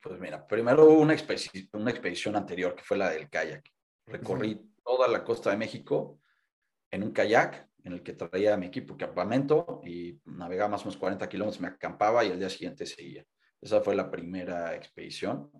[0.00, 3.68] Pues mira, primero hubo una expedición, una expedición anterior que fue la del kayak.
[4.06, 6.20] Recorrí toda la costa de México
[6.90, 10.98] en un kayak en el que traía mi equipo campamento y navegaba más o menos
[10.98, 13.24] 40 kilómetros, me acampaba y el día siguiente seguía.
[13.60, 15.50] Esa fue la primera expedición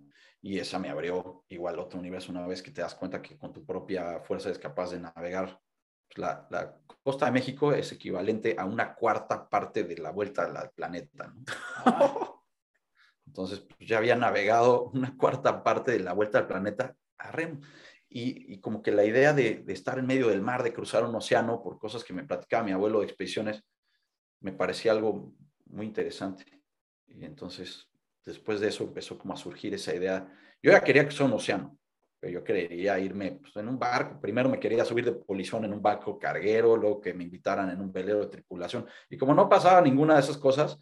[0.41, 3.53] y esa me abrió igual otro universo una vez que te das cuenta que con
[3.53, 5.61] tu propia fuerza es capaz de navegar.
[6.07, 10.45] Pues, la, la, costa de México es equivalente a una cuarta parte de la vuelta
[10.45, 11.35] al planeta.
[13.39, 17.61] Entonces, pues, ya había navegado una cuarta parte de la vuelta al planeta a remo.
[18.11, 21.15] Y, como que la idea de, de, estar en medio del mar, de cruzar un
[21.15, 23.63] océano, por cosas que me platicaba mi abuelo de expediciones,
[24.41, 25.35] me parecía algo
[25.67, 26.45] muy interesante.
[27.07, 27.87] Y entonces,
[28.25, 30.27] después de eso empezó como a surgir esa idea.
[30.63, 31.79] Yo ya quería cruzar un océano,
[32.19, 34.19] pero yo quería irme pues, en un barco.
[34.21, 37.81] Primero me quería subir de polizón en un barco carguero, luego que me invitaran en
[37.81, 38.87] un velero de tripulación.
[39.11, 40.79] Y como no pasaba ninguna de esas cosas,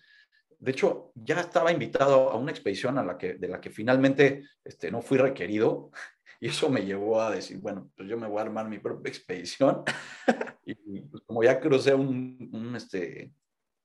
[0.58, 4.44] de hecho, ya estaba invitado a una expedición a la que, de la que finalmente
[4.64, 5.90] este, no fui requerido.
[6.38, 9.08] Y eso me llevó a decir, bueno, pues yo me voy a armar mi propia
[9.08, 9.84] expedición.
[10.66, 13.32] y pues, como ya crucé un, un este,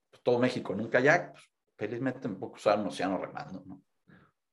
[0.10, 1.46] pues, todo México en un kayak, pues,
[1.78, 3.82] felizmente me puedo cruzar un océano remando, ¿no?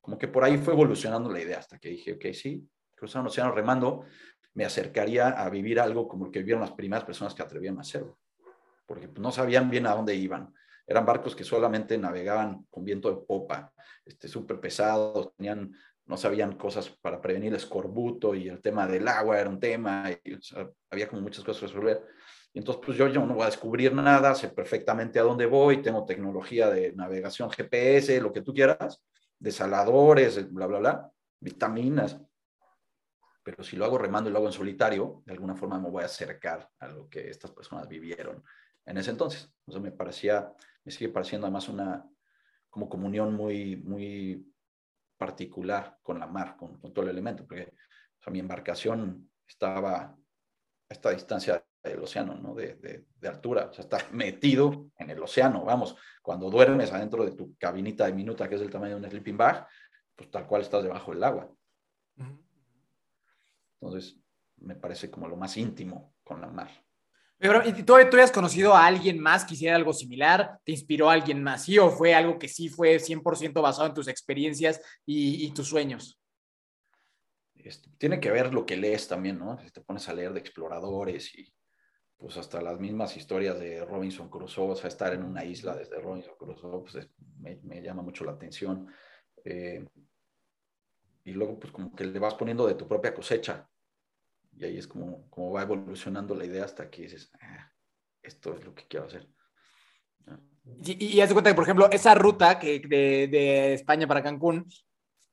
[0.00, 3.26] Como que por ahí fue evolucionando la idea hasta que dije, ok, sí, cruzar un
[3.26, 4.04] océano remando
[4.54, 7.83] me acercaría a vivir algo como el que vivieron las primeras personas que atrevían a
[7.83, 8.18] hacerlo,
[8.87, 10.52] porque no sabían bien a dónde iban.
[10.88, 13.72] Eran barcos que solamente navegaban con viento de popa,
[14.07, 15.70] este, súper pesados, tenían,
[16.07, 20.11] no sabían cosas para prevenir el escorbuto y el tema del agua era un tema,
[20.11, 20.38] y,
[20.90, 22.03] había como muchas cosas que resolver.
[22.55, 25.83] Y entonces, pues yo, yo no voy a descubrir nada, sé perfectamente a dónde voy,
[25.83, 29.05] tengo tecnología de navegación GPS, lo que tú quieras,
[29.38, 32.18] desaladores, bla, bla, bla, vitaminas.
[33.42, 36.03] Pero si lo hago remando y lo hago en solitario, de alguna forma me voy
[36.03, 38.42] a acercar a lo que estas personas vivieron
[38.88, 39.53] en ese entonces.
[39.66, 40.53] Entonces me parecía,
[40.84, 42.08] me sigue pareciendo además una
[42.70, 44.52] como comunión muy, muy
[45.16, 47.74] particular con la mar, con, todo el elemento, porque
[48.30, 50.16] mi embarcación estaba a
[50.88, 52.54] esta distancia del océano, ¿no?
[52.54, 57.32] De, de, altura, o sea, está metido en el océano, vamos, cuando duermes adentro de
[57.32, 59.66] tu cabinita de minuta, que es del tamaño de un sleeping bag,
[60.14, 61.50] pues tal cual estás debajo del agua.
[63.80, 64.20] Entonces,
[64.56, 66.70] me parece como lo más íntimo con la mar.
[67.38, 70.59] Pero, ¿y tú, tú has conocido a alguien más que hiciera algo similar?
[70.64, 71.64] ¿Te inspiró a alguien más?
[71.64, 76.20] ¿Sí o fue algo que sí fue 100% basado en tus experiencias y, tus sueños?
[77.55, 79.57] Este, tiene que ver lo que lees también, ¿no?
[79.61, 81.53] Si te pones a leer de exploradores y
[82.16, 86.01] pues hasta las mismas historias de Robinson Crusoe, o sea, estar en una isla desde
[86.01, 88.88] Robinson Crusoe, pues me, me, llama mucho la atención.
[89.44, 89.87] Eh,
[91.22, 93.68] y luego, pues como que le vas poniendo de tu propia cosecha.
[94.58, 97.70] Y ahí es como, como va evolucionando la idea hasta que dices, ah,
[98.20, 99.28] esto es lo que quiero hacer.
[100.84, 104.22] Y, y haz de cuenta que, por ejemplo, esa ruta que de, de España para
[104.22, 104.66] Cancún,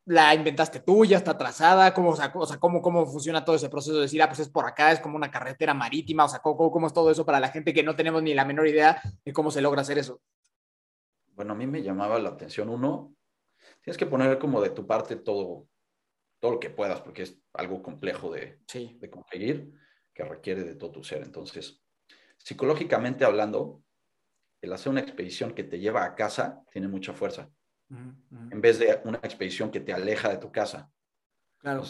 [0.05, 3.95] la inventaste tú, ya está trazada, ¿cómo, o sea, cómo, cómo funciona todo ese proceso
[3.95, 6.71] de decir, ah, pues es por acá, es como una carretera marítima, o sea, ¿cómo,
[6.71, 9.33] cómo es todo eso para la gente que no tenemos ni la menor idea de
[9.33, 10.21] cómo se logra hacer eso?
[11.33, 13.15] Bueno, a mí me llamaba la atención uno,
[13.81, 15.67] tienes que poner como de tu parte todo,
[16.39, 18.97] todo lo que puedas, porque es algo complejo de, sí.
[18.99, 19.73] de conseguir,
[20.13, 21.23] que requiere de todo tu ser.
[21.23, 21.81] Entonces,
[22.37, 23.83] psicológicamente hablando,
[24.61, 27.49] el hacer una expedición que te lleva a casa tiene mucha fuerza
[27.89, 30.91] en vez de una expedición que te aleja de tu casa.
[31.57, 31.83] Claro.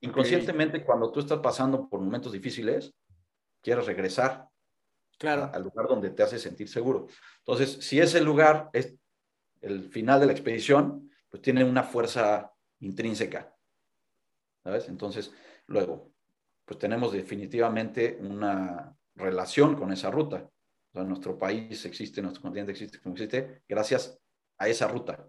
[0.00, 2.94] inconscientemente, cuando tú estás pasando por momentos difíciles,
[3.60, 4.48] quieres regresar
[5.18, 5.50] claro.
[5.52, 7.08] al lugar donde te hace sentir seguro.
[7.40, 8.94] Entonces, si ese lugar es
[9.60, 13.54] el final de la expedición, pues tiene una fuerza intrínseca.
[14.68, 14.86] ¿Sabes?
[14.90, 15.32] Entonces,
[15.68, 16.12] luego,
[16.66, 20.46] pues tenemos definitivamente una relación con esa ruta.
[20.90, 24.20] O sea, nuestro país existe, nuestro continente existe como existe, gracias
[24.58, 25.26] a esa ruta.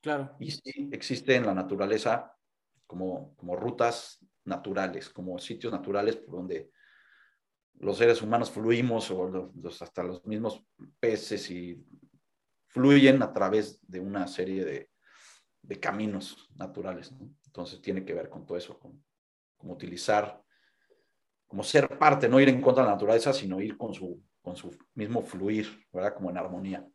[0.00, 0.34] Claro.
[0.40, 2.34] Y sí existe en la naturaleza
[2.86, 6.70] como, como rutas naturales, como sitios naturales por donde
[7.80, 10.64] los seres humanos fluimos o los, hasta los mismos
[10.98, 11.84] peces y
[12.68, 14.90] fluyen a través de una serie de,
[15.60, 17.12] de caminos naturales.
[17.48, 19.02] Entonces tiene que ver con todo eso, con,
[19.56, 20.40] como utilizar,
[21.46, 24.54] como ser parte, no ir en contra de la naturaleza, sino ir con su, con
[24.54, 26.14] su mismo fluir, ¿verdad?
[26.14, 26.86] Como en armonía.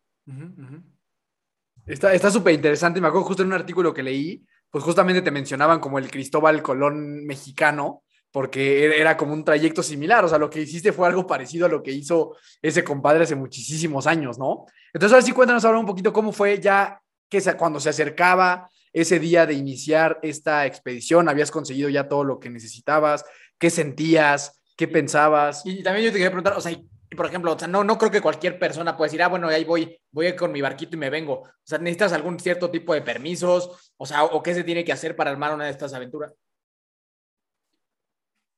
[1.85, 3.01] Está súper interesante.
[3.01, 6.61] Me acuerdo justo en un artículo que leí, pues justamente te mencionaban como el Cristóbal
[6.61, 10.23] Colón mexicano, porque era como un trayecto similar.
[10.23, 13.35] O sea, lo que hiciste fue algo parecido a lo que hizo ese compadre hace
[13.35, 14.65] muchísimos años, ¿no?
[14.93, 19.19] Entonces, ahora sí cuéntanos ahora un poquito cómo fue ya que cuando se acercaba ese
[19.19, 23.25] día de iniciar esta expedición, habías conseguido ya todo lo que necesitabas,
[23.57, 25.65] qué sentías, qué pensabas.
[25.65, 26.77] Y también yo te quería preguntar, o sea,
[27.15, 29.63] por ejemplo, o sea, no, no creo que cualquier persona pueda decir, ah, bueno, ahí
[29.63, 31.41] voy, voy con mi barquito y me vengo.
[31.41, 34.91] O sea, necesitas algún cierto tipo de permisos, o sea, o qué se tiene que
[34.91, 36.33] hacer para armar una de estas aventuras.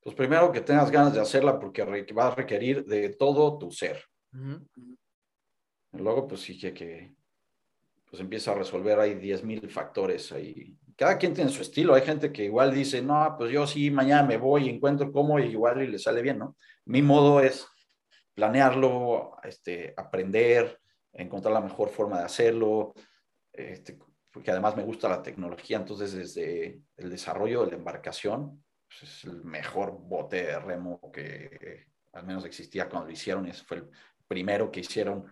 [0.02, 4.04] Pues primero que tengas ganas de hacerla porque va a requerir de todo tu ser.
[5.94, 7.16] Luego, pues sí que, que
[8.16, 10.78] pues empieza a resolver, hay 10.000 factores ahí.
[10.96, 11.94] Cada quien tiene su estilo.
[11.94, 15.48] Hay gente que igual dice, no, pues yo sí, mañana me voy encuentro cómo y
[15.48, 16.56] igual y le sale bien, ¿no?
[16.86, 17.68] Mi modo es
[18.34, 20.80] planearlo, este, aprender,
[21.12, 22.94] encontrar la mejor forma de hacerlo,
[23.52, 24.00] este,
[24.32, 29.26] porque además me gusta la tecnología, entonces desde el desarrollo de la embarcación, pues es
[29.26, 33.78] el mejor bote de remo que al menos existía cuando lo hicieron, y ese fue
[33.78, 33.90] el
[34.26, 35.26] primero que hicieron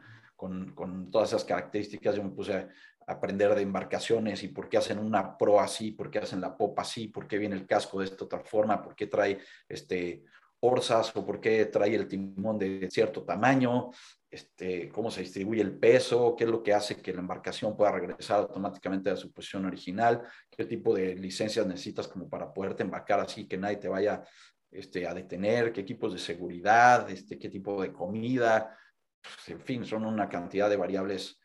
[0.75, 2.69] con, todas esas características, yo me puse a
[3.07, 6.81] aprender de embarcaciones y por qué hacen una pro así, por qué hacen la popa
[6.81, 10.23] así, por qué viene el casco de esta otra forma, por qué trae este,
[10.61, 13.91] orzas o por qué trae el timón de cierto tamaño,
[14.29, 17.91] este, cómo se distribuye el peso, qué es lo que hace que la embarcación pueda
[17.91, 23.19] regresar automáticamente a su posición original, qué tipo de licencias necesitas como para poderte embarcar
[23.19, 24.23] así, que nadie te vaya
[24.71, 28.75] este, a detener, qué equipos de seguridad, este, qué tipo de comida,
[29.23, 31.39] pues, en fin, son una cantidad de variables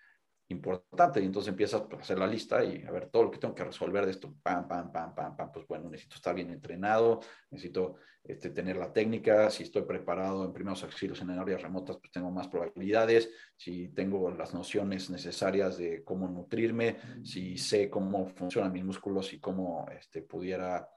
[0.49, 1.21] importante.
[1.21, 3.65] Y entonces empiezas a hacer la lista y a ver todo lo que tengo que
[3.65, 7.97] resolver de esto, pam, pam, pam, pam, pam, pues bueno, necesito estar bien entrenado, necesito
[8.25, 12.31] este, tener la técnica, si estoy preparado en primeros auxilios en áreas remotas, pues tengo
[12.31, 18.85] más probabilidades, si tengo las nociones necesarias de cómo nutrirme, si sé cómo funcionan mis
[18.85, 20.89] músculos y cómo este, pudiera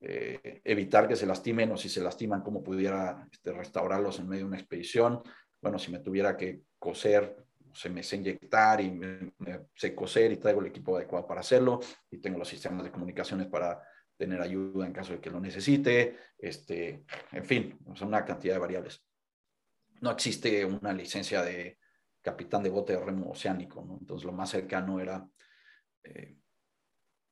[0.00, 4.44] eh, evitar que se lastimen o si se lastiman, cómo pudiera este, restaurarlos en medio
[4.44, 5.22] de una expedición,
[5.60, 9.32] bueno, si me tuviera que coser se me sé inyectar y me,
[9.74, 13.46] sé coser y traigo el equipo adecuado para hacerlo y tengo los sistemas de comunicaciones
[13.46, 13.82] para
[14.16, 18.60] tener ayuda en caso de que lo necesite, este, en fin, son una cantidad de
[18.60, 19.04] variables.
[20.00, 21.78] No existe una licencia de
[22.20, 23.98] capitán de bote de remo oceánico, ¿no?
[24.00, 25.28] entonces lo más cercano era
[26.02, 26.36] eh,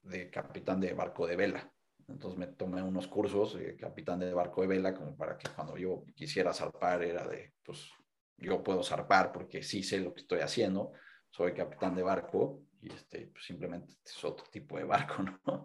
[0.02, 1.72] de capitán de barco de vela.
[2.06, 5.76] Entonces me tomé unos cursos de capitán de barco de vela como para que cuando
[5.76, 7.90] yo quisiera zarpar era de, pues
[8.38, 10.92] yo puedo zarpar porque sí sé lo que estoy haciendo,
[11.30, 15.64] soy capitán de barco y este, pues simplemente es otro tipo de barco, ¿no?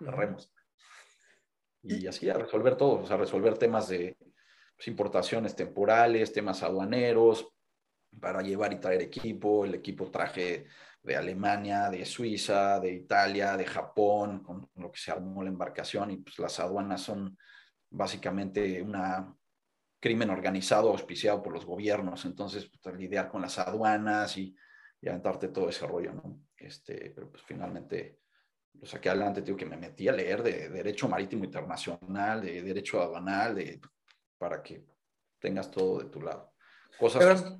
[0.00, 0.52] Remos.
[1.82, 4.16] Y así a resolver todo, o sea, resolver temas de
[4.76, 7.52] pues, importaciones temporales, temas aduaneros,
[8.20, 9.64] para llevar y traer equipo.
[9.64, 10.66] El equipo traje
[11.02, 16.10] de Alemania, de Suiza, de Italia, de Japón, con lo que se armó la embarcación
[16.10, 17.36] y pues las aduanas son
[17.90, 19.34] básicamente una
[20.02, 22.24] crimen organizado auspiciado por los gobiernos.
[22.24, 24.54] Entonces, pues, lidiar con las aduanas y,
[25.00, 26.40] y, aventarte todo ese rollo, ¿no?
[26.56, 28.18] Este, pero pues finalmente
[28.74, 33.00] lo saqué adelante, digo que me metí a leer de, derecho marítimo internacional, de derecho
[33.00, 33.80] aduanal, de,
[34.38, 34.84] para que
[35.38, 36.52] tengas todo de tu lado.
[36.98, 37.56] Cosas,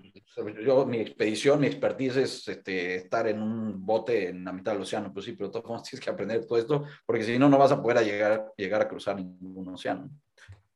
[0.64, 4.82] yo, mi expedición, mi expertise es este, estar en un bote en la mitad del
[4.82, 7.72] océano, pues sí, pero todos tienes que aprender todo esto, porque si no, no vas
[7.72, 10.10] a poder llegar, llegar a cruzar ningún océano.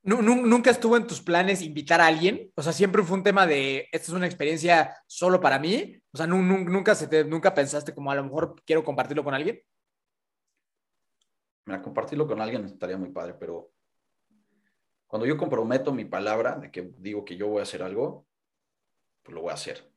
[0.07, 2.53] ¿Nunca estuvo en tus planes invitar a alguien?
[2.55, 6.01] O sea, siempre fue un tema de, esta es una experiencia solo para mí.
[6.13, 9.61] O sea, nunca, se te, nunca pensaste como a lo mejor quiero compartirlo con alguien.
[11.65, 13.73] Mira, compartirlo con alguien estaría muy padre, pero
[15.09, 18.29] cuando yo comprometo mi palabra de que digo que yo voy a hacer algo,
[19.25, 19.93] pues lo voy a hacer.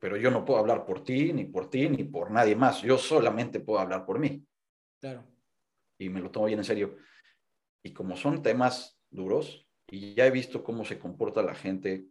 [0.00, 2.82] Pero yo no puedo hablar por ti, ni por ti, ni por nadie más.
[2.82, 4.46] Yo solamente puedo hablar por mí.
[5.00, 5.24] Claro.
[5.96, 6.98] Y me lo tomo bien en serio.
[7.82, 12.06] Y como son temas duros y ya he visto cómo se comporta la gente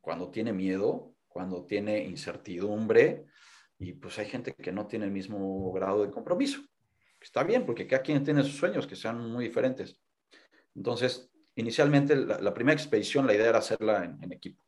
[0.00, 3.26] cuando tiene miedo, cuando tiene incertidumbre
[3.78, 6.60] y pues hay gente que no tiene el mismo grado de compromiso.
[7.20, 9.98] Está bien, porque cada quien tiene sus sueños que sean muy diferentes.
[10.74, 14.64] Entonces, inicialmente la, primera expedición, la idea era hacerla en, en, equipo.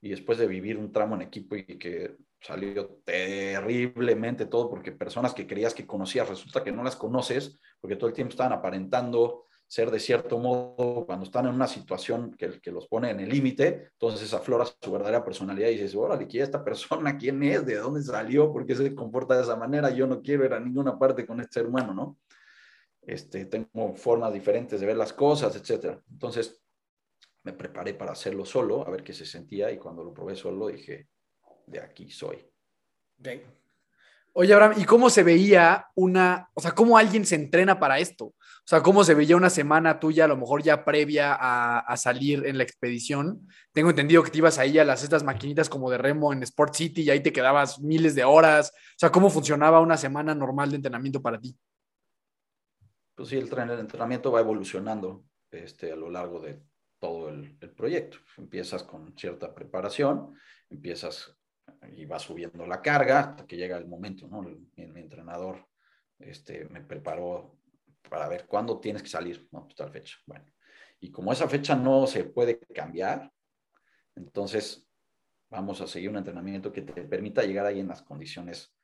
[0.00, 5.32] Y después de vivir un tramo en equipo y que salió terriblemente todo, porque personas
[5.32, 9.46] que creías que conocías, resulta que no las conoces, porque todo el tiempo estaban aparentando
[9.74, 13.88] ser de cierto modo cuando están en una situación que, los pone en el límite,
[13.94, 17.18] entonces aflora su verdadera personalidad y dices, órale, ¿quién es esta persona?
[17.18, 17.66] ¿Quién es?
[17.66, 18.52] ¿De dónde salió?
[18.52, 19.90] ¿Por qué se comporta de esa manera?
[19.90, 22.18] Yo no quiero ir a ninguna parte con este hermano, ¿no?
[23.02, 26.00] Este, tengo formas diferentes de ver las cosas, etcétera.
[26.08, 26.62] Entonces,
[27.42, 30.68] me preparé para hacerlo solo, a ver qué se sentía y cuando lo probé solo
[30.68, 31.08] dije,
[31.66, 32.38] de aquí soy.
[34.36, 38.24] Oye, Abraham, ¿y cómo se veía una, o sea, cómo alguien se entrena para esto?
[38.26, 42.44] O sea, ¿cómo se veía una semana tuya, a lo mejor ya previa a, salir
[42.44, 43.46] en la expedición?
[43.72, 46.74] Tengo entendido que te ibas ahí a las estas maquinitas como de remo en Sport
[46.74, 48.72] City y ahí te quedabas miles de horas.
[48.74, 51.56] O sea, ¿cómo funcionaba una semana normal de entrenamiento para ti?
[53.14, 56.60] Pues sí, el, entrenamiento va evolucionando este, a lo largo de
[56.98, 58.18] todo el, el proyecto.
[58.36, 60.34] Empiezas con cierta preparación,
[60.70, 61.36] empiezas
[61.92, 64.42] y va subiendo la carga hasta que llega el momento, ¿no?
[64.42, 65.66] mi, entrenador
[66.18, 67.58] este, me preparó
[68.08, 69.64] para ver cuándo tienes que salir, ¿no?
[69.64, 70.16] Pues tal fecha.
[70.26, 70.44] Bueno,
[71.00, 73.32] Y como esa fecha no se puede cambiar,
[74.14, 74.86] entonces
[75.50, 78.74] vamos a seguir un entrenamiento que te permita llegar ahí en las condiciones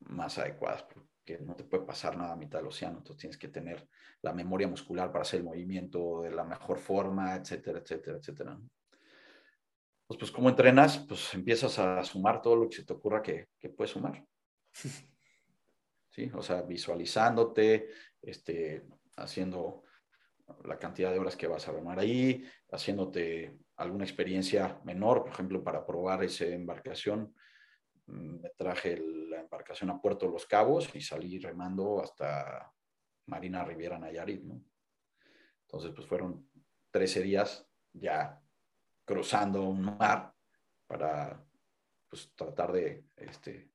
[0.00, 3.48] más adecuadas, porque no te puede pasar nada a mitad del océano, entonces tienes que
[3.48, 3.88] tener
[4.22, 8.58] la memoria muscular para hacer el movimiento de la mejor forma, etcétera, etcétera, etcétera.
[10.08, 11.04] Pues, pues ¿cómo entrenas?
[11.06, 14.24] Pues empiezas a sumar todo lo que se te ocurra que, que puedes sumar.
[16.08, 16.30] ¿Sí?
[16.34, 17.90] O sea, visualizándote,
[18.22, 18.86] este,
[19.16, 19.84] haciendo
[20.64, 22.42] la cantidad de horas que vas a remar ahí,
[22.72, 27.34] haciéndote alguna experiencia menor, por ejemplo, para probar esa embarcación.
[28.06, 32.72] Mm, me traje la embarcación a Puerto Los Cabos y salí remando hasta
[33.26, 34.64] Marina Riviera Nayarit, ¿no?
[35.66, 36.48] Entonces, pues fueron
[36.92, 38.42] 13 días ya
[39.08, 40.34] cruzando un mar
[40.86, 41.42] para
[42.10, 43.72] pues, tratar de este,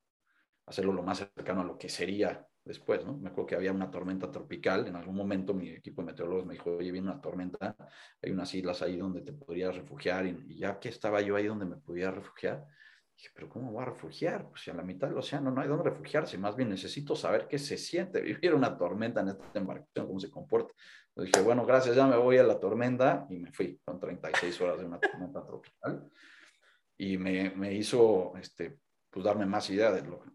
[0.67, 3.17] hacerlo lo más cercano a lo que sería después, ¿no?
[3.17, 6.53] Me acuerdo que había una tormenta tropical, en algún momento mi equipo de meteorólogos me
[6.53, 7.75] dijo, oye, viene una tormenta,
[8.21, 11.65] hay unas islas ahí donde te podrías refugiar, y, ya que estaba yo ahí donde
[11.65, 12.67] me podía refugiar,
[13.24, 14.49] dije, pero ¿cómo voy a refugiar?
[14.49, 17.47] Pues si a la mitad del océano no hay donde refugiarse, más bien necesito saber
[17.47, 20.74] qué se siente vivir una tormenta en esta embarcación, cómo se comporta.
[21.09, 24.59] Entonces dije, bueno, gracias, ya me voy a la tormenta, y me fui, con 36
[24.61, 26.09] horas de una tormenta tropical,
[26.97, 30.30] y me, me hizo, este, pues darme más idea de lo que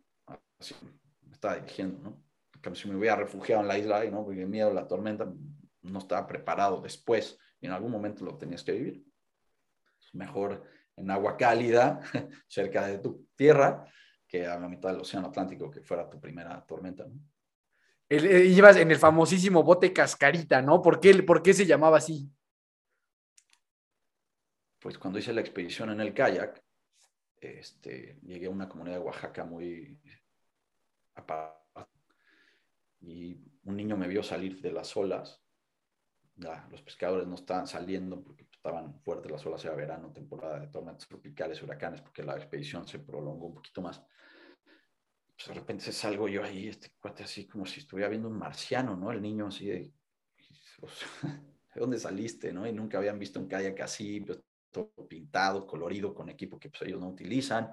[0.58, 0.74] así,
[1.22, 2.24] me estaba dirigiendo, ¿no?
[2.62, 5.30] Como si me hubiera refugiado en la isla y no, porque miedo a la tormenta,
[5.82, 9.04] no estaba preparado después y en algún momento lo tenías que vivir.
[10.12, 10.64] Mejor
[10.98, 12.00] en agua cálida,
[12.46, 13.84] cerca de tu tierra,
[14.26, 17.14] que a la mitad del océano Atlántico, que fuera tu primera tormenta, ¿no?
[18.10, 20.80] Eh, ibas en el famosísimo bote cascarita, ¿no?
[20.80, 22.30] ¿Por qué, ¿Por qué se llamaba así?
[24.78, 26.62] Pues cuando hice la expedición en el kayak,
[27.40, 29.98] este, llegué a una comunidad de Oaxaca muy
[33.00, 35.42] y un niño me vio salir de las olas.
[36.70, 41.06] los pescadores no estaban saliendo porque estaban fuertes las olas, era verano, temporada de tormentas
[41.08, 44.02] tropicales, huracanes, porque la expedición se prolongó un poquito más.
[45.36, 48.96] Pues de repente salgo yo ahí, este cuate así como si estuviera viendo un marciano,
[48.96, 49.12] ¿no?
[49.12, 49.92] El niño así de,
[51.74, 52.66] ¿de dónde saliste, no?
[52.66, 54.40] Y nunca habían visto un kayak así, pues,
[54.72, 57.70] todo pintado, colorido, con equipo que pues, ellos no utilizan.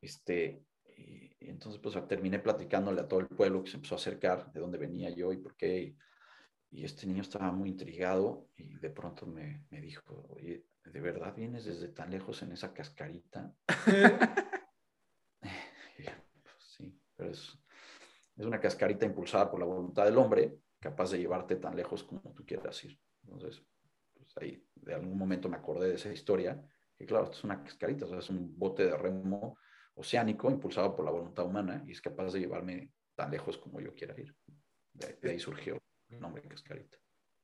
[0.00, 0.64] Este,
[0.96, 4.60] y, entonces, pues terminé platicándole a todo el pueblo que se empezó a acercar de
[4.60, 5.82] dónde venía yo y por qué.
[5.82, 5.96] Y,
[6.80, 11.64] este niño estaba muy intrigado y de pronto me, me dijo, oye, ¿de verdad vienes
[11.66, 13.54] desde tan lejos en esa cascarita?
[15.38, 17.58] pues, sí, pero es,
[18.36, 22.32] es una cascarita impulsada por la voluntad del hombre, capaz de llevarte tan lejos como
[22.34, 22.98] tú quieras ir.
[23.24, 23.62] Entonces,
[24.14, 26.60] pues ahí de algún momento me acordé de esa historia,
[26.96, 29.58] que claro, esto es una cascarita, o sea, es un bote de remo
[29.94, 33.94] oceánico impulsado por la voluntad humana y es capaz de llevarme tan lejos como yo
[33.94, 34.34] quiera ir.
[34.92, 35.78] De, ahí surgió
[36.48, 36.98] Cascarita.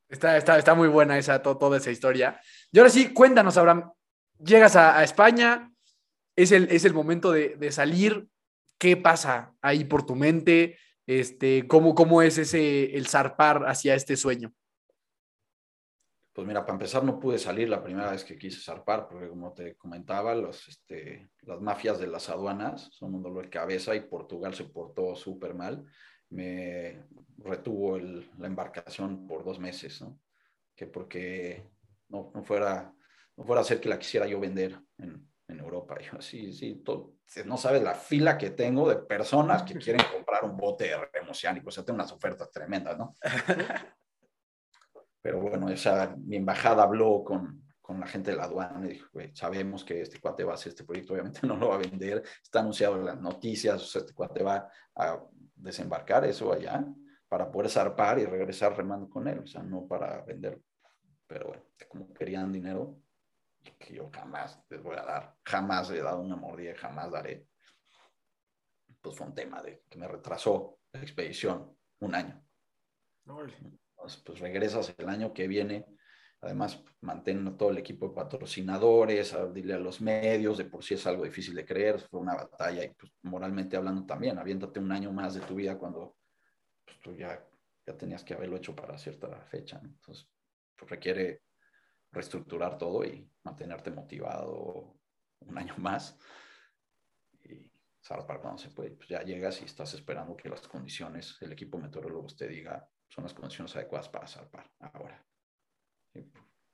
[0.09, 2.41] Está, está, está muy buena esa, toda esa historia.
[2.73, 3.93] Y ahora sí, cuéntanos, Abraham.
[4.39, 5.71] Llegas a, España,
[6.37, 8.29] es el, es el momento de, salir.
[8.79, 10.79] ¿Qué pasa ahí por tu mente?
[11.07, 14.53] Este, ¿cómo, ¿Cómo es ese el zarpar hacia este sueño?
[16.33, 19.53] Pues mira, para empezar no pude salir la primera vez que quise zarpar, porque como
[19.53, 24.03] te comentaba, los, este, las mafias de las aduanas son un dolor de cabeza y
[24.03, 25.85] Portugal se portó súper mal.
[26.31, 27.05] Me
[27.39, 30.21] retuvo la embarcación por dos meses, ¿no?
[30.75, 31.71] Que porque
[32.09, 32.95] no, no, fuera,
[33.37, 35.97] no fuera a ser que la quisiera yo vender en, en Europa.
[36.01, 36.83] Y yo, sí, sí,
[37.45, 41.31] no sabes la fila que tengo de personas que quieren comprar un bote de remo
[41.31, 43.15] o sea, tengo unas ofertas tremendas, ¿no?
[45.21, 49.09] Pero bueno, esa, mi embajada habló con, con la gente de la aduana y dijo,
[49.35, 52.23] sabemos que este cuate va a hacer este proyecto, obviamente no lo va a vender,
[52.43, 55.19] está anunciado en las noticias, o sea, este cuate va a
[55.59, 56.85] desembarcar eso allá
[57.29, 60.61] para poder zarpar y regresar remando con él, o sea, no para vender.
[61.27, 63.01] Pero bueno, como querían dinero,
[63.79, 67.47] que yo jamás les voy a dar, jamás he dado una mordida, jamás daré.
[69.01, 72.43] Pues fue un tema de que me retrasó la expedición un año
[74.25, 75.87] pues regresas el año que viene.
[76.41, 80.95] Además, mantén todo el equipo de patrocinadores, a, dile a los medios, de por sí
[80.95, 84.93] es algo difícil de creer, fue una batalla y pues, moralmente hablando también, aviéntate un
[84.93, 86.17] año más de tu vida cuando
[86.85, 87.45] pues, tú ya,
[87.85, 89.81] ya tenías que haberlo hecho para cierta fecha.
[89.83, 90.29] Entonces,
[90.77, 91.43] pues, requiere
[92.13, 94.97] reestructurar todo y mantenerte motivado
[95.41, 96.19] un año más
[97.43, 97.71] y
[98.09, 98.93] para cuando se puede.
[98.93, 103.25] Pues ya llegas y estás esperando que las condiciones, el equipo meteorólogo te diga, son
[103.25, 105.25] las condiciones adecuadas para zarpar ahora.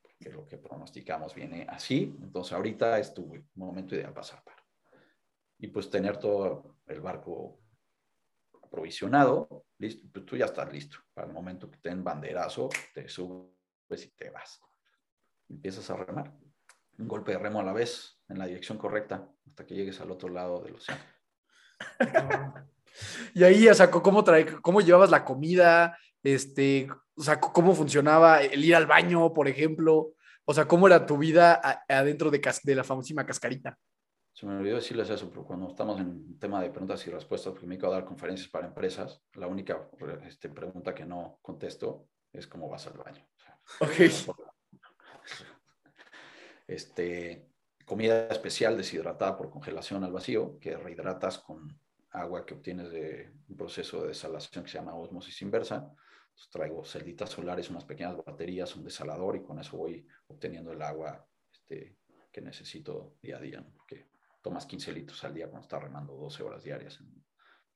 [0.02, 4.42] Porque lo que pronosticamos viene así, entonces ahorita es tu momento ideal para.
[5.58, 7.60] Y pues tener todo el barco
[8.62, 10.98] aprovisionado, listo, pues tú ya estás listo.
[11.12, 14.60] Para el momento que te den banderazo, te subes y te vas.
[15.48, 16.32] Empiezas a remar.
[16.98, 20.10] Un golpe de remo a la vez, en la dirección correcta, hasta que llegues al
[20.10, 21.02] otro lado del océano.
[23.34, 25.98] y ahí, o sea, ¿cómo, trae, ¿cómo llevabas la comida?
[26.24, 30.14] Este, o sea, ¿cómo funcionaba el ir al baño, por ejemplo?
[30.46, 33.78] O sea, ¿cómo era tu vida adentro de, de la famosísima cascarita?
[34.32, 37.66] Se me olvidó decirles eso, pero cuando estamos en tema de preguntas y respuestas, porque
[37.66, 39.88] me he a dar conferencias para empresas, la única
[40.26, 43.24] este, pregunta que no contesto es cómo vas al baño.
[43.80, 43.90] ok.
[46.66, 47.46] Este,
[47.84, 51.78] comida especial deshidratada por congelación al vacío, que rehidratas con
[52.10, 55.92] agua que obtienes de un proceso de desalación que se llama osmosis inversa.
[56.34, 60.82] Entonces, traigo celditas solares, unas pequeñas baterías, un desalador y con eso voy obteniendo el
[60.82, 61.96] agua este,
[62.32, 63.64] que necesito día a día.
[63.76, 64.08] Porque
[64.42, 66.98] tomas 15 litros al día cuando estás remando 12 horas diarias.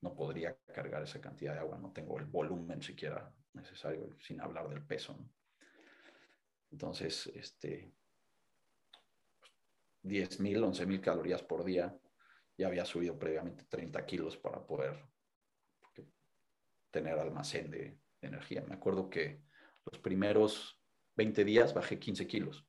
[0.00, 4.68] No podría cargar esa cantidad de agua, no tengo el volumen siquiera necesario, sin hablar
[4.68, 5.16] del peso.
[6.72, 7.92] Entonces, este,
[10.02, 11.96] 10.000, 11.000 calorías por día.
[12.56, 15.00] Ya había subido previamente 30 kilos para poder
[16.90, 18.64] tener almacén de, energía.
[18.66, 19.42] Me acuerdo que
[19.90, 20.80] los primeros
[21.16, 22.64] 20 días bajé 15 kilos.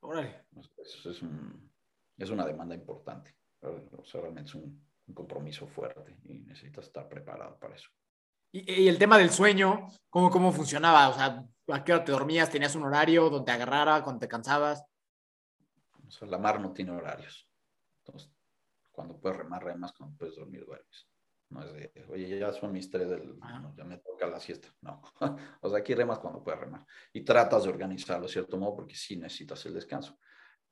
[0.00, 0.46] Órale.
[0.78, 1.72] Eso es un,
[2.18, 3.34] es una demanda importante.
[3.60, 7.90] O sea, realmente es un, compromiso fuerte y necesitas estar preparado para eso.
[8.50, 11.10] Y, el tema del sueño, ¿cómo, ¿cómo funcionaba?
[11.10, 12.48] O sea, ¿a qué hora te dormías?
[12.48, 14.86] ¿Tenías un horario donde te agarrara cuando te cansabas?
[16.06, 17.46] O sea, la mar no tiene horarios.
[17.98, 18.30] Entonces,
[18.90, 21.06] cuando puedes remar, remas, cuando puedes dormir, duermes.
[21.52, 23.38] No es de, oye, ya son mis tres del,
[23.76, 24.68] ya me toca la siesta.
[24.80, 25.02] No.
[25.60, 26.86] o sea, aquí remas cuando puedes remar.
[27.12, 30.18] Y tratas de organizarlo de cierto modo porque sí necesitas el descanso.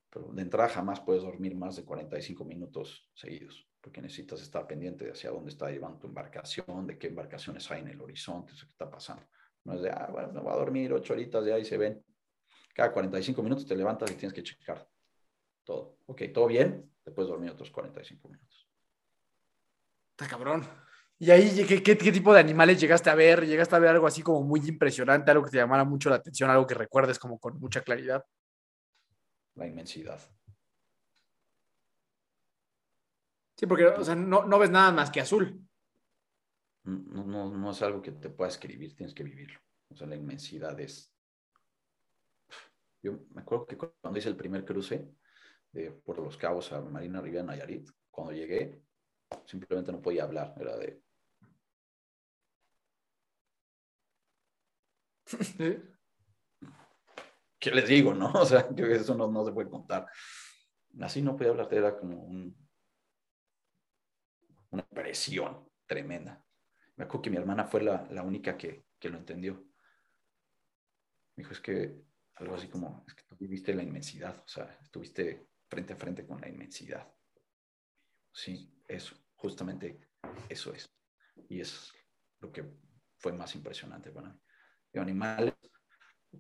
[0.09, 5.05] Pero de entrada jamás puedes dormir más de 45 minutos seguidos, porque necesitas estar pendiente
[5.05, 8.67] de hacia dónde está llevando tu embarcación, de qué embarcaciones hay en el horizonte, eso
[8.67, 9.23] que está pasando.
[9.65, 12.03] No es de, ah, bueno, me voy a dormir ocho horitas, de ahí se ven.
[12.75, 14.89] Cada 45 minutos te levantas y tienes que checar
[15.63, 15.99] todo.
[16.07, 18.70] Ok, todo bien, te puedes dormir otros 45 minutos.
[20.21, 20.67] Está cabrón.
[21.19, 23.47] ¿Y ahí ¿qué, qué, qué, tipo de animales llegaste a ver?
[23.47, 26.51] ¿Llegaste a ver algo así como muy impresionante, algo que te llamara mucho la atención,
[26.51, 28.23] algo que recuerdes como con mucha claridad?
[29.55, 30.21] la inmensidad.
[33.57, 33.85] Sí, porque
[34.17, 35.67] no, ves nada más que azul.
[36.85, 39.59] No, no, es algo que te pueda escribir, tienes que vivirlo.
[39.89, 41.15] O sea, la inmensidad es...
[43.03, 45.15] Yo me acuerdo que cuando hice el primer cruce
[45.73, 48.83] de por los Cabos a Marina Rivera Nayarit, cuando llegué,
[49.47, 51.03] simplemente no podía hablar, era de...
[57.61, 58.33] ¿qué les digo, no?
[58.33, 60.09] O sea, que eso no, se puede contar.
[61.01, 62.25] Así no podía hablar, era como
[64.71, 66.45] una presión tremenda.
[66.97, 69.55] Me acuerdo que mi hermana fue la, única que, lo entendió.
[71.37, 72.03] Me dijo, es que
[72.35, 76.27] algo así como, es que tú viviste la inmensidad, o sea, estuviste frente a frente
[76.27, 77.07] con la inmensidad.
[78.33, 79.99] Sí, eso, justamente
[80.49, 80.91] eso es.
[81.49, 81.93] Y es
[82.41, 82.65] lo que
[83.19, 84.41] fue más impresionante para mí.
[84.93, 85.55] Los animales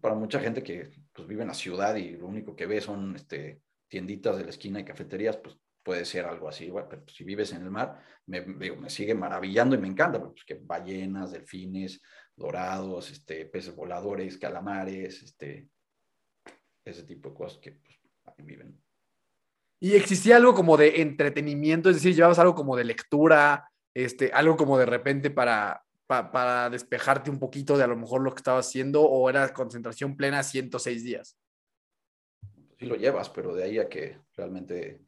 [0.01, 3.16] para mucha gente que pues, vive en la ciudad y lo único que ve son
[3.16, 6.70] este, tienditas de la esquina y cafeterías, pues puede ser algo así.
[6.88, 10.55] pero si vives en el mar, me, me sigue maravillando y me encanta, pues que
[10.55, 12.01] ballenas, delfines,
[12.36, 15.68] dorados, este, peces voladores, calamares, este,
[16.84, 17.99] ese tipo de cosas que pues,
[18.38, 18.80] viven.
[19.81, 21.89] ¿Y existía algo como de entretenimiento?
[21.89, 27.31] Es decir, llevabas algo como de lectura, este, algo como de repente para, para despejarte
[27.31, 31.05] un poquito de a lo mejor lo que estabas haciendo o era concentración plena 106
[31.05, 31.39] días?
[32.78, 35.03] Sí lo llevas, pero de ahí a que realmente,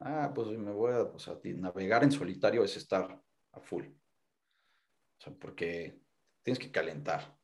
[0.00, 1.08] ah, pues me voy a,
[1.56, 3.20] navegar en solitario es estar
[3.52, 3.86] a full.
[3.86, 5.98] O sea, porque
[6.42, 7.36] tienes que calentar,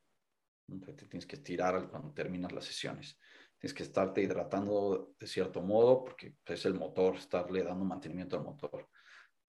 [0.85, 3.19] te tienes que estirar cuando terminas las sesiones.
[3.63, 8.43] Tienes que estarte hidratando de cierto modo porque es el motor, estarle dando mantenimiento al
[8.43, 8.89] motor.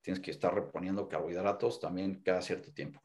[0.01, 3.01] Tienes que estar reponiendo carbohidratos también cada cierto tiempo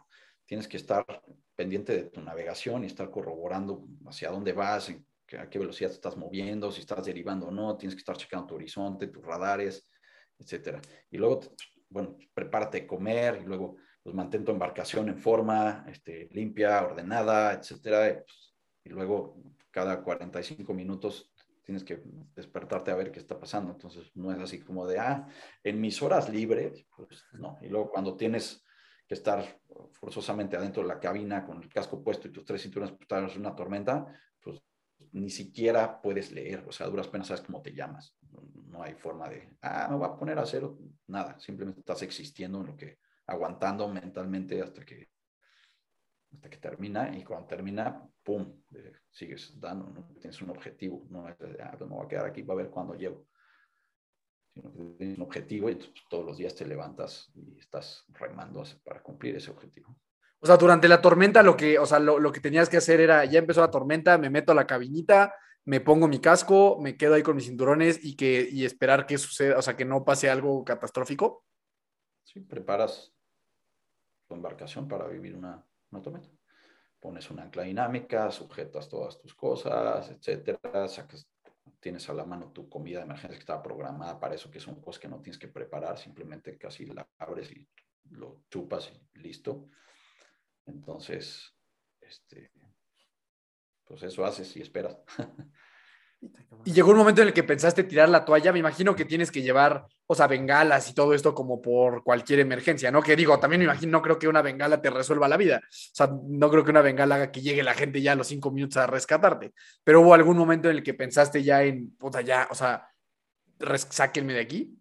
[0.51, 1.07] tienes que estar
[1.55, 4.93] pendiente de tu navegación y estar corroborando hacia dónde vas,
[5.39, 8.49] a qué velocidad te estás moviendo, si estás derivando o no, tienes que estar checando
[8.49, 9.89] tu horizonte, tus radares,
[10.37, 10.81] etcétera.
[11.09, 11.39] Y luego,
[11.89, 17.53] bueno, prepárate a comer y luego pues, mantén tu embarcación en forma, este, limpia, ordenada,
[17.53, 18.09] etcétera.
[18.09, 18.55] Y, pues,
[18.87, 19.41] y luego,
[19.71, 22.03] cada 45 minutos tienes que
[22.35, 23.73] despertarte a ver qué está pasando.
[23.73, 25.27] Entonces, no es así como de, ah,
[25.63, 27.59] en mis horas libres, pues no.
[27.63, 28.65] Y luego cuando tienes
[29.07, 29.61] que estar
[29.93, 33.55] forzosamente adentro de la cabina con el casco puesto y tus tres cinturones en una
[33.55, 34.07] tormenta,
[34.41, 34.61] pues
[35.13, 38.17] ni siquiera puedes leer, o sea, duras penas sabes cómo te llamas.
[38.67, 42.61] No hay forma de, ah, me voy a poner a cero, nada, simplemente estás existiendo
[42.61, 45.09] en lo que, aguantando mentalmente hasta que
[46.33, 50.09] hasta que termina y cuando termina, ¡pum!, eh, sigues dando, ¿no?
[50.21, 52.59] tienes un objetivo, no es de, ah, pues me voy a quedar aquí, va a
[52.59, 53.27] ver cuándo llego.
[54.55, 58.63] Sino que tienes un objetivo y pues, todos los días te levantas y estás remando
[58.85, 59.97] para cumplir ese objetivo.
[60.39, 63.01] O sea, durante la tormenta lo que, o sea, lo, lo, que tenías que hacer
[63.01, 66.97] era, ya empezó la tormenta, me meto a la cabinita, me pongo mi casco, me
[66.97, 70.05] quedo ahí con mis cinturones y, que, y esperar que suceda, o sea, que no
[70.05, 71.45] pase algo catastrófico.
[72.23, 73.13] Sí, preparas
[74.29, 76.40] tu embarcación para vivir una, una tormenta.
[77.01, 81.27] Pones una ancla dinámica, sujetas todas tus cosas, etcétera, sacas,
[81.81, 84.81] tienes a la mano tu comida de emergencia que estaba programada para eso, que son
[84.81, 87.67] cosas que no tienes que preparar, simplemente casi la abres y
[88.11, 89.71] lo chupas y listo.
[90.67, 91.55] Entonces,
[92.01, 92.53] este,
[93.85, 94.99] pues eso haces y esperas.
[96.65, 98.53] Y llegó un momento en el que pensaste tirar la toalla.
[98.53, 102.41] Me imagino que tienes que llevar, o sea, bengalas y todo esto como por cualquier
[102.41, 103.03] emergencia, ¿no?
[103.03, 105.63] Que digo, también me imagino, no creo que una bengala te resuelva la vida.
[105.65, 108.27] O sea, no creo que una bengala haga que llegue la gente ya a los
[108.27, 109.55] cinco minutos a rescatarte.
[109.83, 112.87] Pero hubo algún momento en el que pensaste ya en, puta, ya, o sea,
[113.77, 114.77] sáquenme de aquí.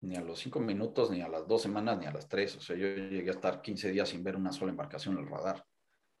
[0.00, 2.54] Ni a los cinco minutos, ni a las dos semanas, ni a las tres.
[2.56, 5.28] O sea, yo llegué a estar 15 días sin ver una sola embarcación en el
[5.28, 5.64] radar.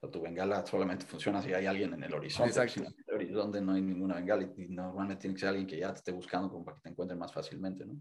[0.00, 2.50] sea, tu bengala solamente funciona si hay alguien en el horizonte.
[2.50, 2.90] Exacto.
[2.90, 5.98] Si horizonte no hay ninguna bengala y normalmente tiene que ser alguien que ya te
[5.98, 8.00] esté buscando como para que te encuentren más fácilmente, ¿no?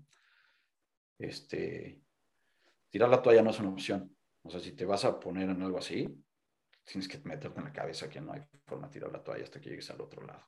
[1.18, 2.02] Este,
[2.90, 4.16] tirar la toalla no es una opción.
[4.44, 6.24] O sea, si te vas a poner en algo así,
[6.84, 9.60] tienes que meterte en la cabeza que no hay forma de tirar la toalla hasta
[9.60, 10.48] que llegues al otro lado.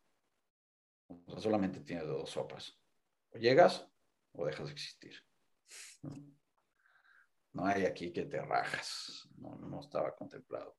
[1.08, 2.80] O sea, solamente tienes dos sopas.
[3.32, 3.88] O llegas
[4.32, 5.16] o dejas de existir.
[7.54, 7.66] ¿no?
[7.66, 9.28] hay aquí que te rajas.
[9.38, 10.78] No, no estaba contemplado.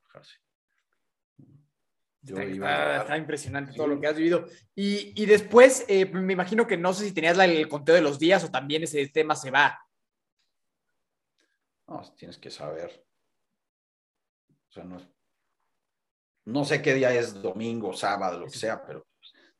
[2.23, 4.47] Yo está, iba está, impresionante todo lo que has vivido.
[4.75, 8.03] Y, y después, eh, me imagino que no sé si tenías la, el conteo de
[8.03, 9.79] los días o también ese tema se va.
[11.87, 13.07] No, tienes que saber.
[14.68, 15.01] O sea, no,
[16.45, 19.07] no sé qué día es domingo, sábado, lo que sea, pero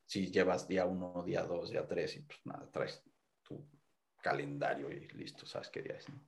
[0.04, 3.02] si llevas día uno, día dos, día tres, y pues nada, traes
[3.42, 3.68] tu
[4.22, 6.08] calendario y listo, sabes qué día es.
[6.08, 6.20] ¿no?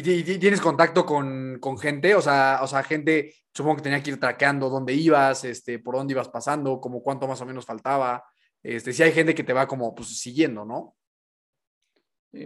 [0.00, 2.14] ¿Y tienes contacto con, con, gente?
[2.14, 5.96] O sea, o sea, gente, supongo que tenía que ir traqueando dónde ibas, este, por
[5.96, 8.24] dónde ibas pasando, como cuánto más o menos faltaba.
[8.62, 10.96] Este, si hay gente que te va como pues, siguiendo, ¿no?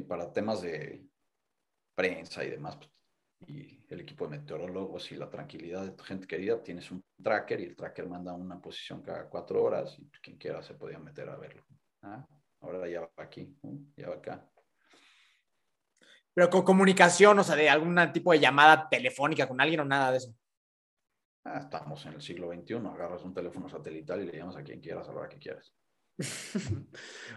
[0.09, 1.05] Para temas de
[1.95, 2.91] prensa y demás, pues,
[3.47, 7.61] y el equipo de meteorólogos y la tranquilidad de tu gente querida, tienes un tracker
[7.61, 11.29] y el tracker manda una posición cada cuatro horas y quien quiera se podía meter
[11.29, 11.63] a verlo.
[12.01, 12.25] Ah,
[12.61, 13.55] ahora ya va aquí,
[13.97, 14.52] ya va acá.
[16.35, 20.11] Pero con comunicación, o sea, de algún tipo de llamada telefónica con alguien o nada
[20.11, 20.35] de eso.
[21.45, 24.81] Ah, estamos en el siglo XXI, agarras un teléfono satelital y le llamas a quien
[24.81, 25.75] quieras a la hora que quieras.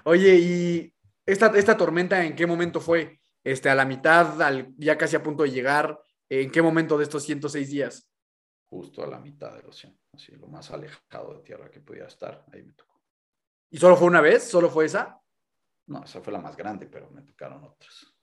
[0.06, 0.94] Oye, ¿y
[1.26, 3.20] esta, esta tormenta en qué momento fue?
[3.44, 6.00] Este, a la mitad, al, ya casi a punto de llegar.
[6.30, 8.10] ¿En qué momento de estos 106 días?
[8.68, 12.44] Justo a la mitad del océano, así lo más alejado de tierra que podía estar,
[12.52, 13.00] ahí me tocó.
[13.70, 14.44] ¿Y solo fue una vez?
[14.44, 15.20] ¿Solo fue esa?
[15.88, 18.15] No, esa fue la más grande, pero me tocaron otras.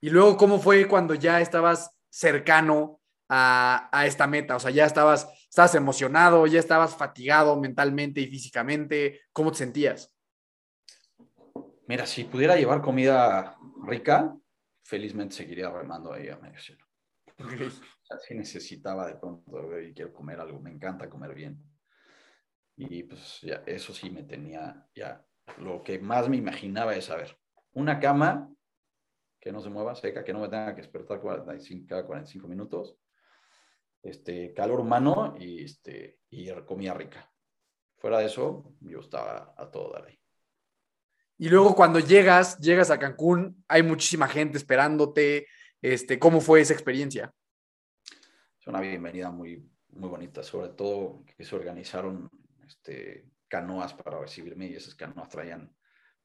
[0.00, 4.56] Y luego, ¿cómo fue cuando ya estabas cercano a, a, esta meta?
[4.56, 9.22] O sea, ya estabas, estabas emocionado, ya estabas fatigado mentalmente y físicamente.
[9.32, 10.14] ¿Cómo te sentías?
[11.88, 14.36] Mira, si pudiera llevar comida rica,
[14.84, 16.84] felizmente seguiría remando ahí a medio cielo.
[17.42, 17.66] Okay.
[17.66, 21.62] O sea, sí necesitaba de pronto, y quiero comer algo, me encanta comer bien.
[22.76, 25.24] Y pues ya, eso sí me tenía ya,
[25.58, 27.38] lo que más me imaginaba es, a ver,
[27.72, 28.50] una cama
[29.40, 32.96] que no se mueva, seca, que no me tenga que despertar 45, cada 45 minutos,
[34.02, 37.30] este, calor humano y, este, y comida rica.
[37.96, 40.18] Fuera de eso, yo estaba a todo dar ahí.
[41.38, 45.46] Y luego cuando llegas, llegas a Cancún, hay muchísima gente esperándote.
[45.80, 47.32] Este, ¿Cómo fue esa experiencia?
[48.60, 52.28] Es una bienvenida muy, muy bonita, sobre todo que se organizaron
[52.66, 55.72] este, canoas para recibirme y esas canoas traían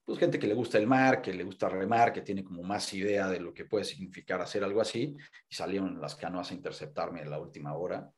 [0.06, 2.93] pues gente que le gusta el mar, que le gusta remar, que tiene como más
[2.93, 5.16] idea de lo que puede significar hacer algo así,
[5.49, 8.12] y salieron las canoas a interceptarme en la última hora,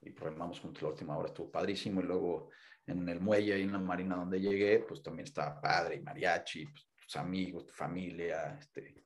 [0.00, 2.50] y remamos juntos la última hora, estuvo padrísimo, y luego
[2.86, 6.66] en el muelle y en la marina donde llegué, pues también estaba padre, y mariachi,
[6.66, 9.04] pues, tus amigos, tu familia, este,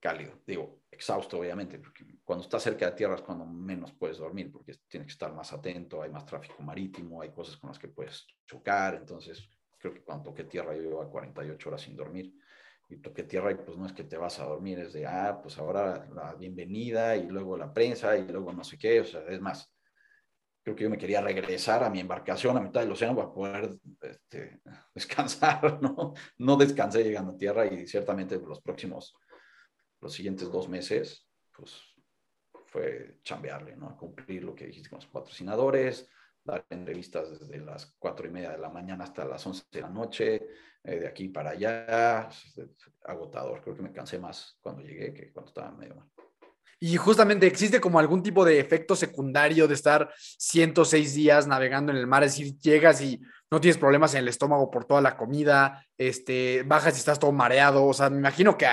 [0.00, 4.50] cálido, digo, exhausto obviamente, porque cuando estás cerca de tierra es cuando menos puedes dormir,
[4.50, 7.88] porque tienes que estar más atento, hay más tráfico marítimo, hay cosas con las que
[7.88, 9.48] puedes chocar, entonces
[9.80, 12.34] creo que cuando toqué tierra yo iba 48 horas sin dormir.
[12.88, 15.38] Y toqué tierra y pues no es que te vas a dormir, es de, ah,
[15.40, 19.20] pues ahora la bienvenida y luego la prensa y luego no sé qué, o sea,
[19.28, 19.72] es más,
[20.64, 23.78] creo que yo me quería regresar a mi embarcación a mitad del océano para poder
[24.00, 24.60] este,
[24.94, 26.14] descansar, ¿no?
[26.38, 29.14] No descansé llegando a tierra y ciertamente los próximos,
[30.00, 31.80] los siguientes dos meses, pues
[32.66, 33.96] fue chambearle, ¿no?
[33.96, 36.10] Cumplir lo que dijiste con los patrocinadores,
[36.44, 39.90] dar entrevistas desde las cuatro y media de la mañana hasta las once de la
[39.90, 40.48] noche,
[40.82, 42.28] eh, de aquí para allá,
[43.04, 43.60] agotador.
[43.62, 46.08] Creo que me cansé más cuando llegué que cuando estaba medio mal.
[46.82, 51.98] Y justamente existe como algún tipo de efecto secundario de estar 106 días navegando en
[51.98, 53.20] el mar, es decir, llegas y
[53.50, 57.32] no tienes problemas en el estómago por toda la comida, este, bajas y estás todo
[57.32, 58.66] mareado, o sea, me imagino que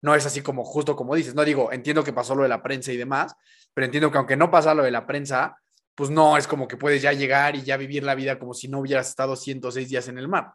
[0.00, 2.64] no es así como justo como dices, no digo, entiendo que pasó lo de la
[2.64, 3.36] prensa y demás,
[3.72, 5.61] pero entiendo que aunque no pasa lo de la prensa,
[5.94, 8.68] pues no es como que puedes ya llegar y ya vivir la vida como si
[8.68, 10.54] no hubieras estado 106 días en el mar.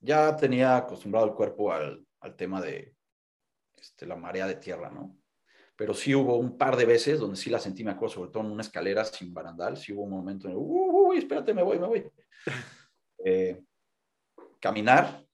[0.00, 2.94] Ya tenía acostumbrado el cuerpo al, al tema de
[3.76, 5.16] este, la marea de tierra, ¿no?
[5.76, 8.44] Pero sí hubo un par de veces donde sí la sentí, me acuerdo, sobre todo
[8.44, 11.86] en una escalera sin barandal, sí hubo un momento en, uy, espérate, me voy, me
[11.86, 12.10] voy.
[13.24, 13.62] Eh,
[14.58, 15.24] caminar,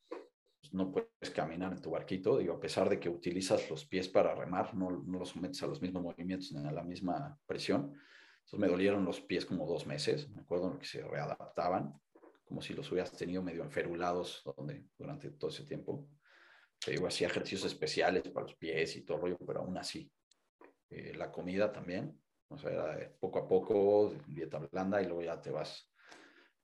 [0.73, 4.35] no puedes caminar en tu barquito, digo, a pesar de que utilizas los pies para
[4.35, 7.95] remar, no, no los sometes a los mismos movimientos ni a la misma presión.
[8.39, 12.01] Entonces me dolieron los pies como dos meses, me acuerdo que se readaptaban,
[12.45, 16.09] como si los hubieras tenido medio enferulados donde, durante todo ese tiempo.
[16.79, 20.11] Te digo, hacía ejercicios especiales para los pies y todo el rollo, pero aún así.
[20.91, 25.41] Eh, la comida también, o sea, era poco a poco, dieta blanda y luego ya
[25.41, 25.88] te vas.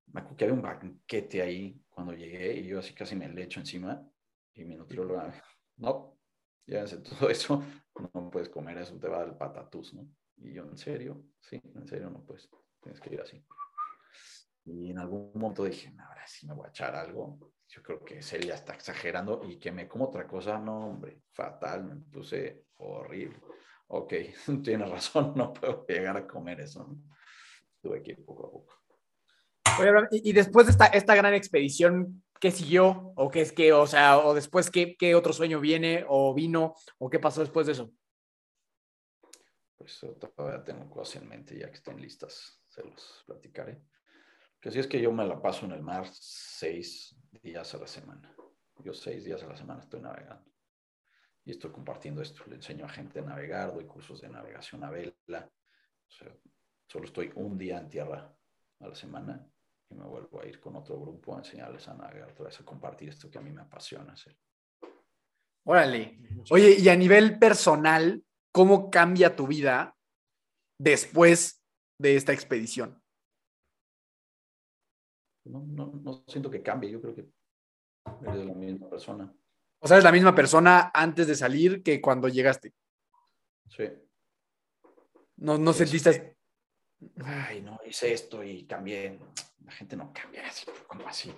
[0.06, 3.44] Me acuerdo que había un banquete ahí cuando llegué y yo así casi me le
[3.44, 4.06] echo encima
[4.54, 5.32] y mi nutrióloga,
[5.76, 6.18] no,
[6.66, 7.62] ya sé todo eso,
[8.14, 10.08] no puedes comer eso, te va del patatús, ¿no?
[10.36, 11.24] Y yo, ¿en serio?
[11.40, 12.48] Sí, en serio no puedes,
[12.80, 13.44] tienes que ir así.
[14.64, 17.38] Y en algún momento dije, ahora sí me voy a echar algo
[17.74, 21.84] yo creo que Celia está exagerando y que me como otra cosa, no, hombre, fatal,
[21.84, 23.40] me puse horrible.
[23.88, 24.12] Ok,
[24.62, 26.88] tienes razón, no puedo llegar a comer eso.
[27.80, 28.83] Tuve que ir poco a poco.
[30.10, 33.12] Y, después de esta, esta gran expedición, ¿qué siguió?
[33.16, 36.74] ¿O qué es que, o sea, o después qué, qué otro sueño viene o vino?
[36.98, 37.92] ¿O qué pasó después de eso?
[39.76, 40.00] Pues
[40.36, 43.82] todavía tengo cosas en mente, ya que estén listas, se los platicaré.
[44.60, 47.86] Que si es que yo me la paso en el mar seis días a la
[47.86, 48.34] semana.
[48.78, 50.50] Yo seis días a la semana estoy navegando.
[51.44, 52.44] Y estoy compartiendo esto.
[52.46, 55.50] Le enseño a gente a navegar, doy cursos de navegación a vela.
[56.86, 58.34] solo estoy un día en tierra
[58.80, 59.46] a la semana
[59.94, 62.64] y me vuelvo a ir con otro grupo a enseñarles a navegar, otra vez a
[62.64, 64.36] compartir esto que a mí me apasiona hacer.
[65.66, 66.18] Órale.
[66.50, 68.22] Oye, y a nivel personal,
[68.52, 69.96] ¿cómo cambia tu vida
[70.78, 71.62] después
[71.98, 73.00] de esta expedición?
[75.44, 77.28] no, no, no siento que cambie, yo creo que
[78.26, 79.34] eres la misma persona.
[79.78, 82.72] O sea, es la misma persona antes de salir que cuando llegaste.
[83.68, 83.84] Sí.
[85.36, 86.33] No, no sentiste.
[87.24, 89.18] Ay, no, hice esto y cambié.
[89.64, 91.32] La gente no cambia así, como así.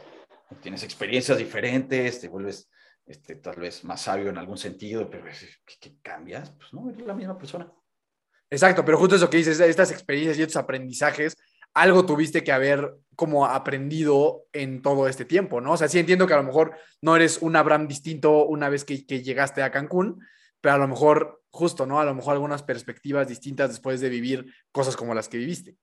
[0.62, 2.68] Tienes experiencias diferentes, te vuelves
[3.06, 5.24] este, tal vez más sabio en algún sentido, pero
[5.80, 6.50] ¿qué, cambias?
[6.50, 7.72] Pues no, eres la misma persona.
[8.50, 11.36] Exacto, pero justo eso que dices, estas experiencias y estos aprendizajes
[11.76, 15.72] algo tuviste que haber como aprendido en todo este tiempo, ¿no?
[15.72, 18.82] O sea, sí entiendo que a lo mejor no eres un Abraham distinto una vez
[18.82, 20.18] que, llegaste a Cancún,
[20.60, 22.00] pero a lo mejor justo, ¿no?
[22.00, 25.76] A lo mejor algunas perspectivas distintas después de vivir cosas como las que viviste.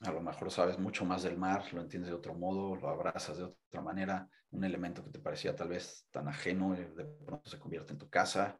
[0.00, 3.38] A lo mejor sabes mucho más del mar, lo entiendes de otro modo, lo abrazas
[3.38, 7.48] de otra manera, un elemento que te parecía tal vez tan ajeno, eh, de pronto
[7.48, 8.58] se convierte en tu casa.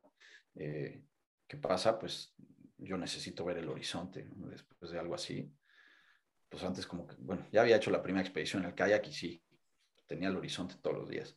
[0.55, 1.03] Eh,
[1.47, 1.99] ¿Qué pasa?
[1.99, 2.34] Pues
[2.78, 5.53] yo necesito ver el horizonte después de algo así
[6.49, 9.12] pues antes como que, bueno, ya había hecho la primera expedición en el kayak y
[9.12, 9.43] sí,
[10.07, 11.37] tenía el horizonte todos los días.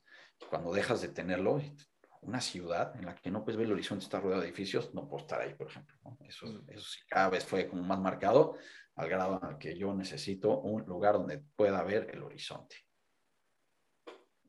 [0.49, 1.61] cuando dejas de tenerlo,
[2.21, 5.07] una ciudad en la que no puedes ver el horizonte, está rodeado de edificios, no
[5.07, 5.95] puedo estar ahí, por ejemplo.
[6.27, 6.69] Eso, mm.
[6.69, 8.57] eso sí, cada vez fue como más marcado
[8.95, 12.75] al grado en el que yo necesito un lugar donde pueda ver el horizonte.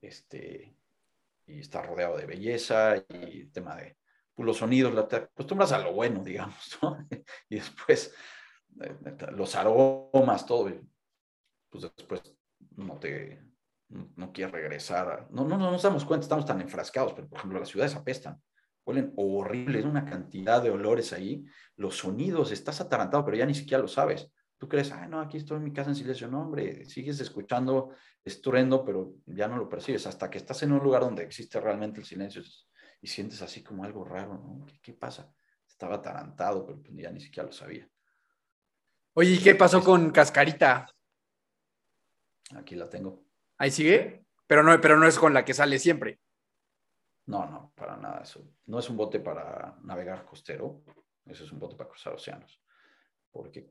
[0.01, 0.75] Este,
[1.47, 3.97] y está rodeado de belleza y el tema de
[4.35, 7.07] pues, los sonidos, te acostumbras a lo bueno, digamos, ¿no?
[7.49, 8.15] y después
[9.33, 10.71] los aromas, todo,
[11.69, 12.23] pues después
[12.77, 13.43] no te,
[13.91, 15.29] no quieres regresar.
[15.31, 18.41] No, no, no nos damos cuenta, estamos tan enfrascados, pero por ejemplo las ciudades apestan,
[18.85, 21.45] huelen horribles, una cantidad de olores ahí,
[21.77, 24.31] los sonidos, estás atarantado, pero ya ni siquiera lo sabes.
[24.59, 26.29] Tú crees, ah, no, aquí estoy en mi casa en silencio.
[26.29, 30.83] No, hombre, sigues escuchando estruendo, pero ya no lo percibes hasta que estás en un
[30.83, 32.43] lugar donde existe realmente el silencio
[33.01, 34.67] y sientes así como algo raro, ¿no?
[34.67, 35.33] ¿Qué, qué pasa?
[35.67, 37.89] Estaba atarantado, pero pues ya ni siquiera lo sabía.
[39.15, 40.87] Oye, ¿y qué pasó con Cascarita?
[42.55, 43.30] Aquí la tengo.
[43.61, 44.25] ¿Ahí sigue?
[44.47, 46.19] Pero no, pero no es con la que sale siempre.
[47.27, 48.23] No, no, para nada.
[48.23, 48.43] Eso.
[48.65, 50.83] No es un bote para navegar costero,
[51.27, 52.59] eso es un bote para cruzar océanos,
[53.31, 53.71] porque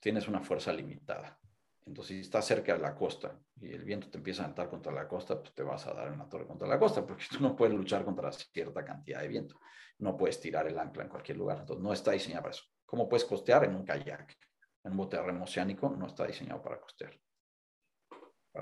[0.00, 1.38] tienes una fuerza limitada.
[1.86, 4.92] Entonces, si estás cerca de la costa y el viento te empieza a entrar contra
[4.92, 7.40] la costa, pues te vas a dar en la torre contra la costa, porque tú
[7.40, 9.60] no puedes luchar contra cierta cantidad de viento.
[10.00, 11.58] No puedes tirar el ancla en cualquier lugar.
[11.60, 12.64] Entonces, no está diseñado para eso.
[12.84, 13.62] ¿Cómo puedes costear?
[13.64, 14.36] En un kayak.
[14.82, 17.16] En un bote oceánico no está diseñado para costear.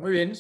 [0.01, 0.33] Muy bien.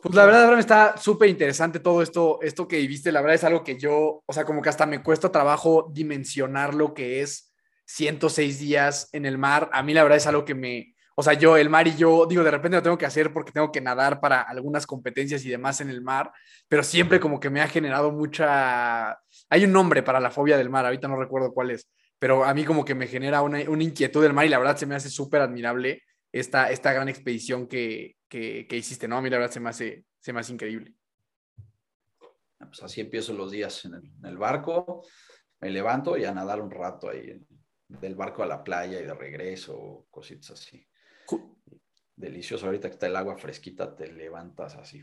[0.00, 3.10] Pues la verdad, me está súper interesante todo esto, esto que viviste.
[3.10, 6.74] La verdad es algo que yo, o sea, como que hasta me cuesta trabajo dimensionar
[6.74, 7.52] lo que es
[7.86, 9.68] 106 días en el mar.
[9.72, 12.26] A mí la verdad es algo que me, o sea, yo, el mar y yo,
[12.26, 15.48] digo, de repente lo tengo que hacer porque tengo que nadar para algunas competencias y
[15.48, 16.30] demás en el mar,
[16.68, 19.18] pero siempre como que me ha generado mucha...
[19.50, 22.54] Hay un nombre para la fobia del mar, ahorita no recuerdo cuál es, pero a
[22.54, 25.10] mí como que me genera una, inquietud del mar y la verdad se me hace
[25.10, 26.02] súper admirable
[26.38, 29.16] esta, esta gran expedición que, que, hiciste, ¿no?
[29.16, 30.94] A mí la verdad se me hace, se me hace increíble.
[32.58, 35.06] Pues así empiezo los días en el, en el barco,
[35.60, 37.40] me levanto y a nadar un rato ahí,
[37.88, 40.86] del barco a la playa y de regreso, cositas así.
[42.14, 45.00] Delicioso, ahorita que está el agua fresquita, te levantas así.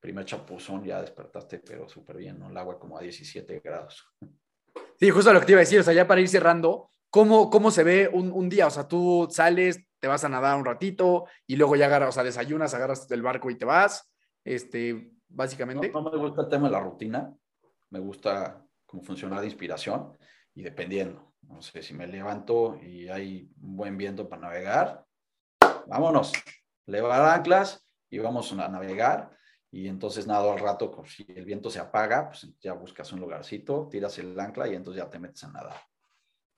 [0.00, 2.50] Primer chapuzón, ya despertaste, pero súper bien, ¿no?
[2.50, 4.04] El agua como a 17 grados.
[4.98, 7.48] Sí, justo lo que te iba a decir, o sea, ya para ir cerrando, ¿cómo,
[7.48, 8.66] cómo se ve un, un día?
[8.66, 12.12] O sea, tú sales, te vas a nadar un ratito y luego ya agarras, o
[12.12, 14.08] sea, desayunas, agarras del barco y te vas,
[14.44, 15.90] este, básicamente.
[15.90, 17.34] No, me gusta el tema de la rutina,
[17.90, 20.16] me gusta cómo funciona de inspiración
[20.54, 21.32] y dependiendo.
[21.42, 25.04] No sé, si me levanto y hay un buen viento para navegar,
[25.88, 26.32] vámonos,
[26.86, 29.36] levar anclas y vamos a navegar.
[29.72, 33.88] Y entonces nado al rato, si el viento se apaga, pues ya buscas un lugarcito,
[33.90, 35.80] tiras el ancla y entonces ya te metes a nadar.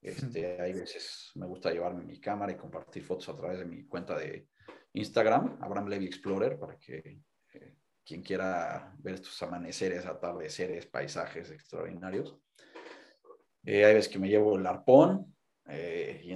[0.01, 3.85] Este, hay veces me gusta llevarme mi cámara y compartir fotos a través de mi
[3.87, 4.49] cuenta de
[4.93, 7.21] Instagram, Abraham Levy Explorer, para que
[7.55, 12.37] eh, quien quiera ver estos amaneceres, atardeceres, paisajes extraordinarios.
[13.65, 15.37] Eh, hay veces que me llevo el arpón
[15.67, 16.33] eh, y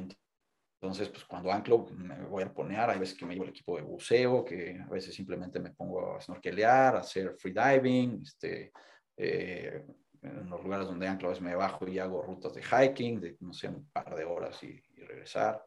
[0.83, 2.91] entonces, pues cuando anclo me voy a arponear.
[2.91, 6.17] Hay veces que me llevo el equipo de buceo, que a veces simplemente me pongo
[6.17, 8.21] a snorkelear, a hacer freediving.
[8.21, 8.73] Este,
[9.17, 9.85] eh,
[10.23, 13.37] en los lugares donde anclo a veces me bajo y hago rutas de hiking, de
[13.41, 15.62] no sé, un par de horas y, regresar.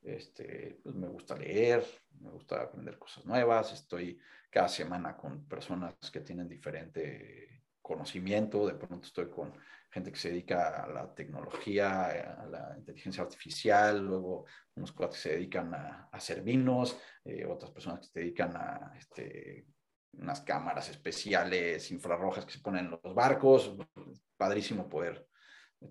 [0.00, 1.84] Este, pues me gusta leer,
[2.20, 3.72] me gusta aprender cosas nuevas.
[3.72, 4.18] Estoy
[4.48, 8.66] cada semana con personas que tienen diferente conocimiento.
[8.66, 9.52] De pronto estoy con
[9.90, 15.20] gente que se dedica a la tecnología, a la inteligencia artificial, luego unos cuatro que
[15.20, 19.66] se dedican a, hacer vinos, eh, otras personas que se dedican a este,
[20.12, 23.76] unas cámaras especiales infrarrojas que se ponen en los barcos.
[24.36, 25.26] Padrísimo poder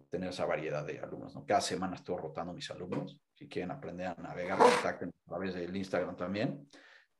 [0.09, 1.33] tener esa variedad de alumnos.
[1.35, 1.45] ¿no?
[1.45, 3.19] Cada semana estoy rotando mis alumnos.
[3.35, 6.69] Si quieren aprender a navegar, contacten a través del Instagram también.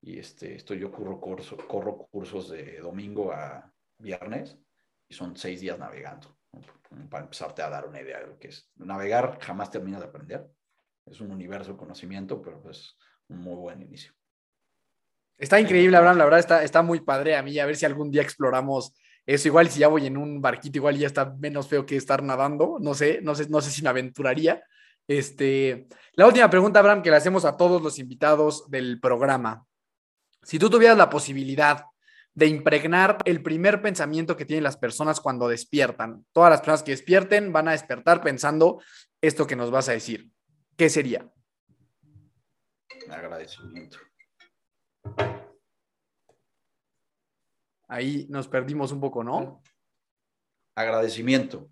[0.02, 4.58] Y este, estoy yo corro, curso, corro cursos de domingo a viernes
[5.08, 6.38] y son seis días navegando
[7.10, 8.72] para empezarte a dar una idea de lo que es.
[8.76, 10.50] Navegar jamás termina de aprender.
[11.06, 12.98] Es un universo de conocimiento, pero es
[13.28, 14.14] un muy buen inicio.
[15.40, 18.12] Está increíble, Abraham, la verdad está, está muy padre a mí, a ver si algún
[18.12, 18.94] día exploramos
[19.26, 19.48] eso.
[19.48, 22.78] Igual si ya voy en un barquito, igual ya está menos feo que estar nadando,
[22.82, 24.62] no sé, no sé, no sé si me aventuraría.
[25.08, 29.66] Este, la última pregunta, Abraham, que le hacemos a todos los invitados del programa.
[30.44, 31.86] Si tú tuvieras la posibilidad
[32.34, 36.26] de impregnar el primer pensamiento que tienen las personas cuando despiertan.
[36.32, 38.82] Todas las personas que despierten van a despertar pensando
[39.22, 40.30] esto que nos vas a decir.
[40.78, 41.30] ¿Qué sería?
[43.10, 43.98] Agradecimiento.
[47.88, 49.64] Ahí nos perdimos un poco, ¿no?
[50.76, 51.70] Agradecimiento.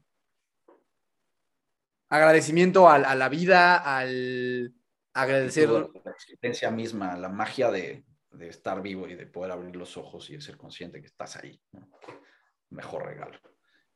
[2.10, 4.74] Agradecimiento a, la vida, al
[5.14, 5.70] agradecer.
[5.70, 10.30] La existencia misma, la magia de, de estar vivo y de poder abrir los ojos
[10.30, 11.62] y de ser consciente que estás ahí.
[12.70, 13.40] Mejor regalo.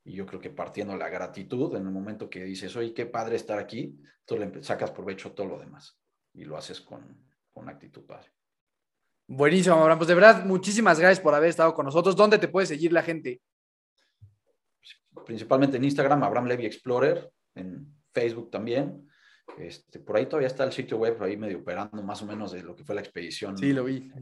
[0.04, 3.36] Y yo creo que partiendo la gratitud, en el momento que dices, oye, qué padre
[3.36, 5.98] estar aquí, tú le sacas provecho a todo lo demás
[6.34, 8.32] y lo haces con, con actitud padre.
[9.34, 9.98] Buenísimo, Abraham.
[9.98, 12.14] Pues de verdad, muchísimas gracias por haber estado con nosotros.
[12.14, 13.40] ¿Dónde te puede seguir la gente?
[15.24, 19.08] Principalmente en Instagram, Abraham Levy Explorer, en Facebook también.
[19.56, 22.62] Este, por ahí todavía está el sitio web, ahí medio operando más o menos de
[22.62, 23.56] lo que fue la expedición.
[23.56, 24.12] Sí, lo vi.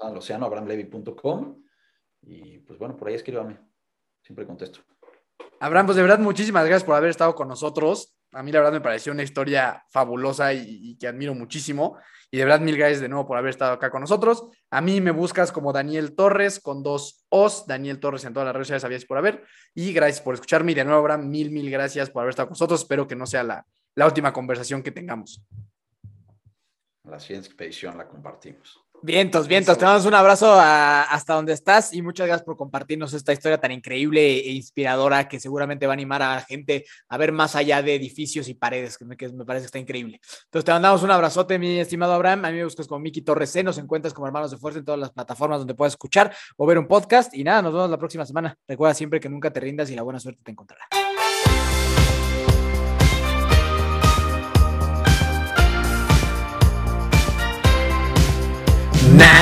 [0.00, 1.62] Al océano, abramlevy.com.
[2.22, 3.60] Y pues bueno, por ahí escríbame.
[4.22, 4.80] Siempre contesto.
[5.60, 8.16] Abraham, pues de verdad, muchísimas gracias por haber estado con nosotros.
[8.32, 11.98] A mí la verdad me pareció una historia fabulosa y, que admiro muchísimo.
[12.30, 14.48] Y de verdad, mil gracias de nuevo por haber estado acá con nosotros.
[14.70, 18.54] A mí me buscas como Daniel Torres con dos O's, Daniel Torres en todas las
[18.54, 19.44] redes sociales, sabías por haber.
[19.74, 20.72] Y gracias por escucharme.
[20.72, 22.80] Y de nuevo, Abraham, mil, mil gracias por haber estado con nosotros.
[22.80, 25.44] Espero que no sea la, la última conversación que tengamos.
[27.04, 28.82] La siguiente expedición la compartimos.
[29.04, 29.76] Vientos, vientos.
[29.76, 33.72] Te damos un abrazo hasta donde estás y muchas gracias por compartirnos esta historia tan
[33.72, 37.82] increíble e inspiradora que seguramente va a animar a la gente a ver más allá
[37.82, 40.20] de edificios y paredes, que me, parece que está increíble.
[40.44, 42.44] Entonces te mandamos un abrazote, mi estimado Abraham.
[42.44, 44.84] A mí me buscas como Miki Torres C, nos encuentras como Hermanos de Fuerza en
[44.84, 47.34] todas las plataformas donde puedas escuchar o ver un podcast.
[47.34, 48.56] Y nada, nos vemos la próxima semana.
[48.68, 50.86] Recuerda siempre que nunca te rindas y la buena suerte te encontrará.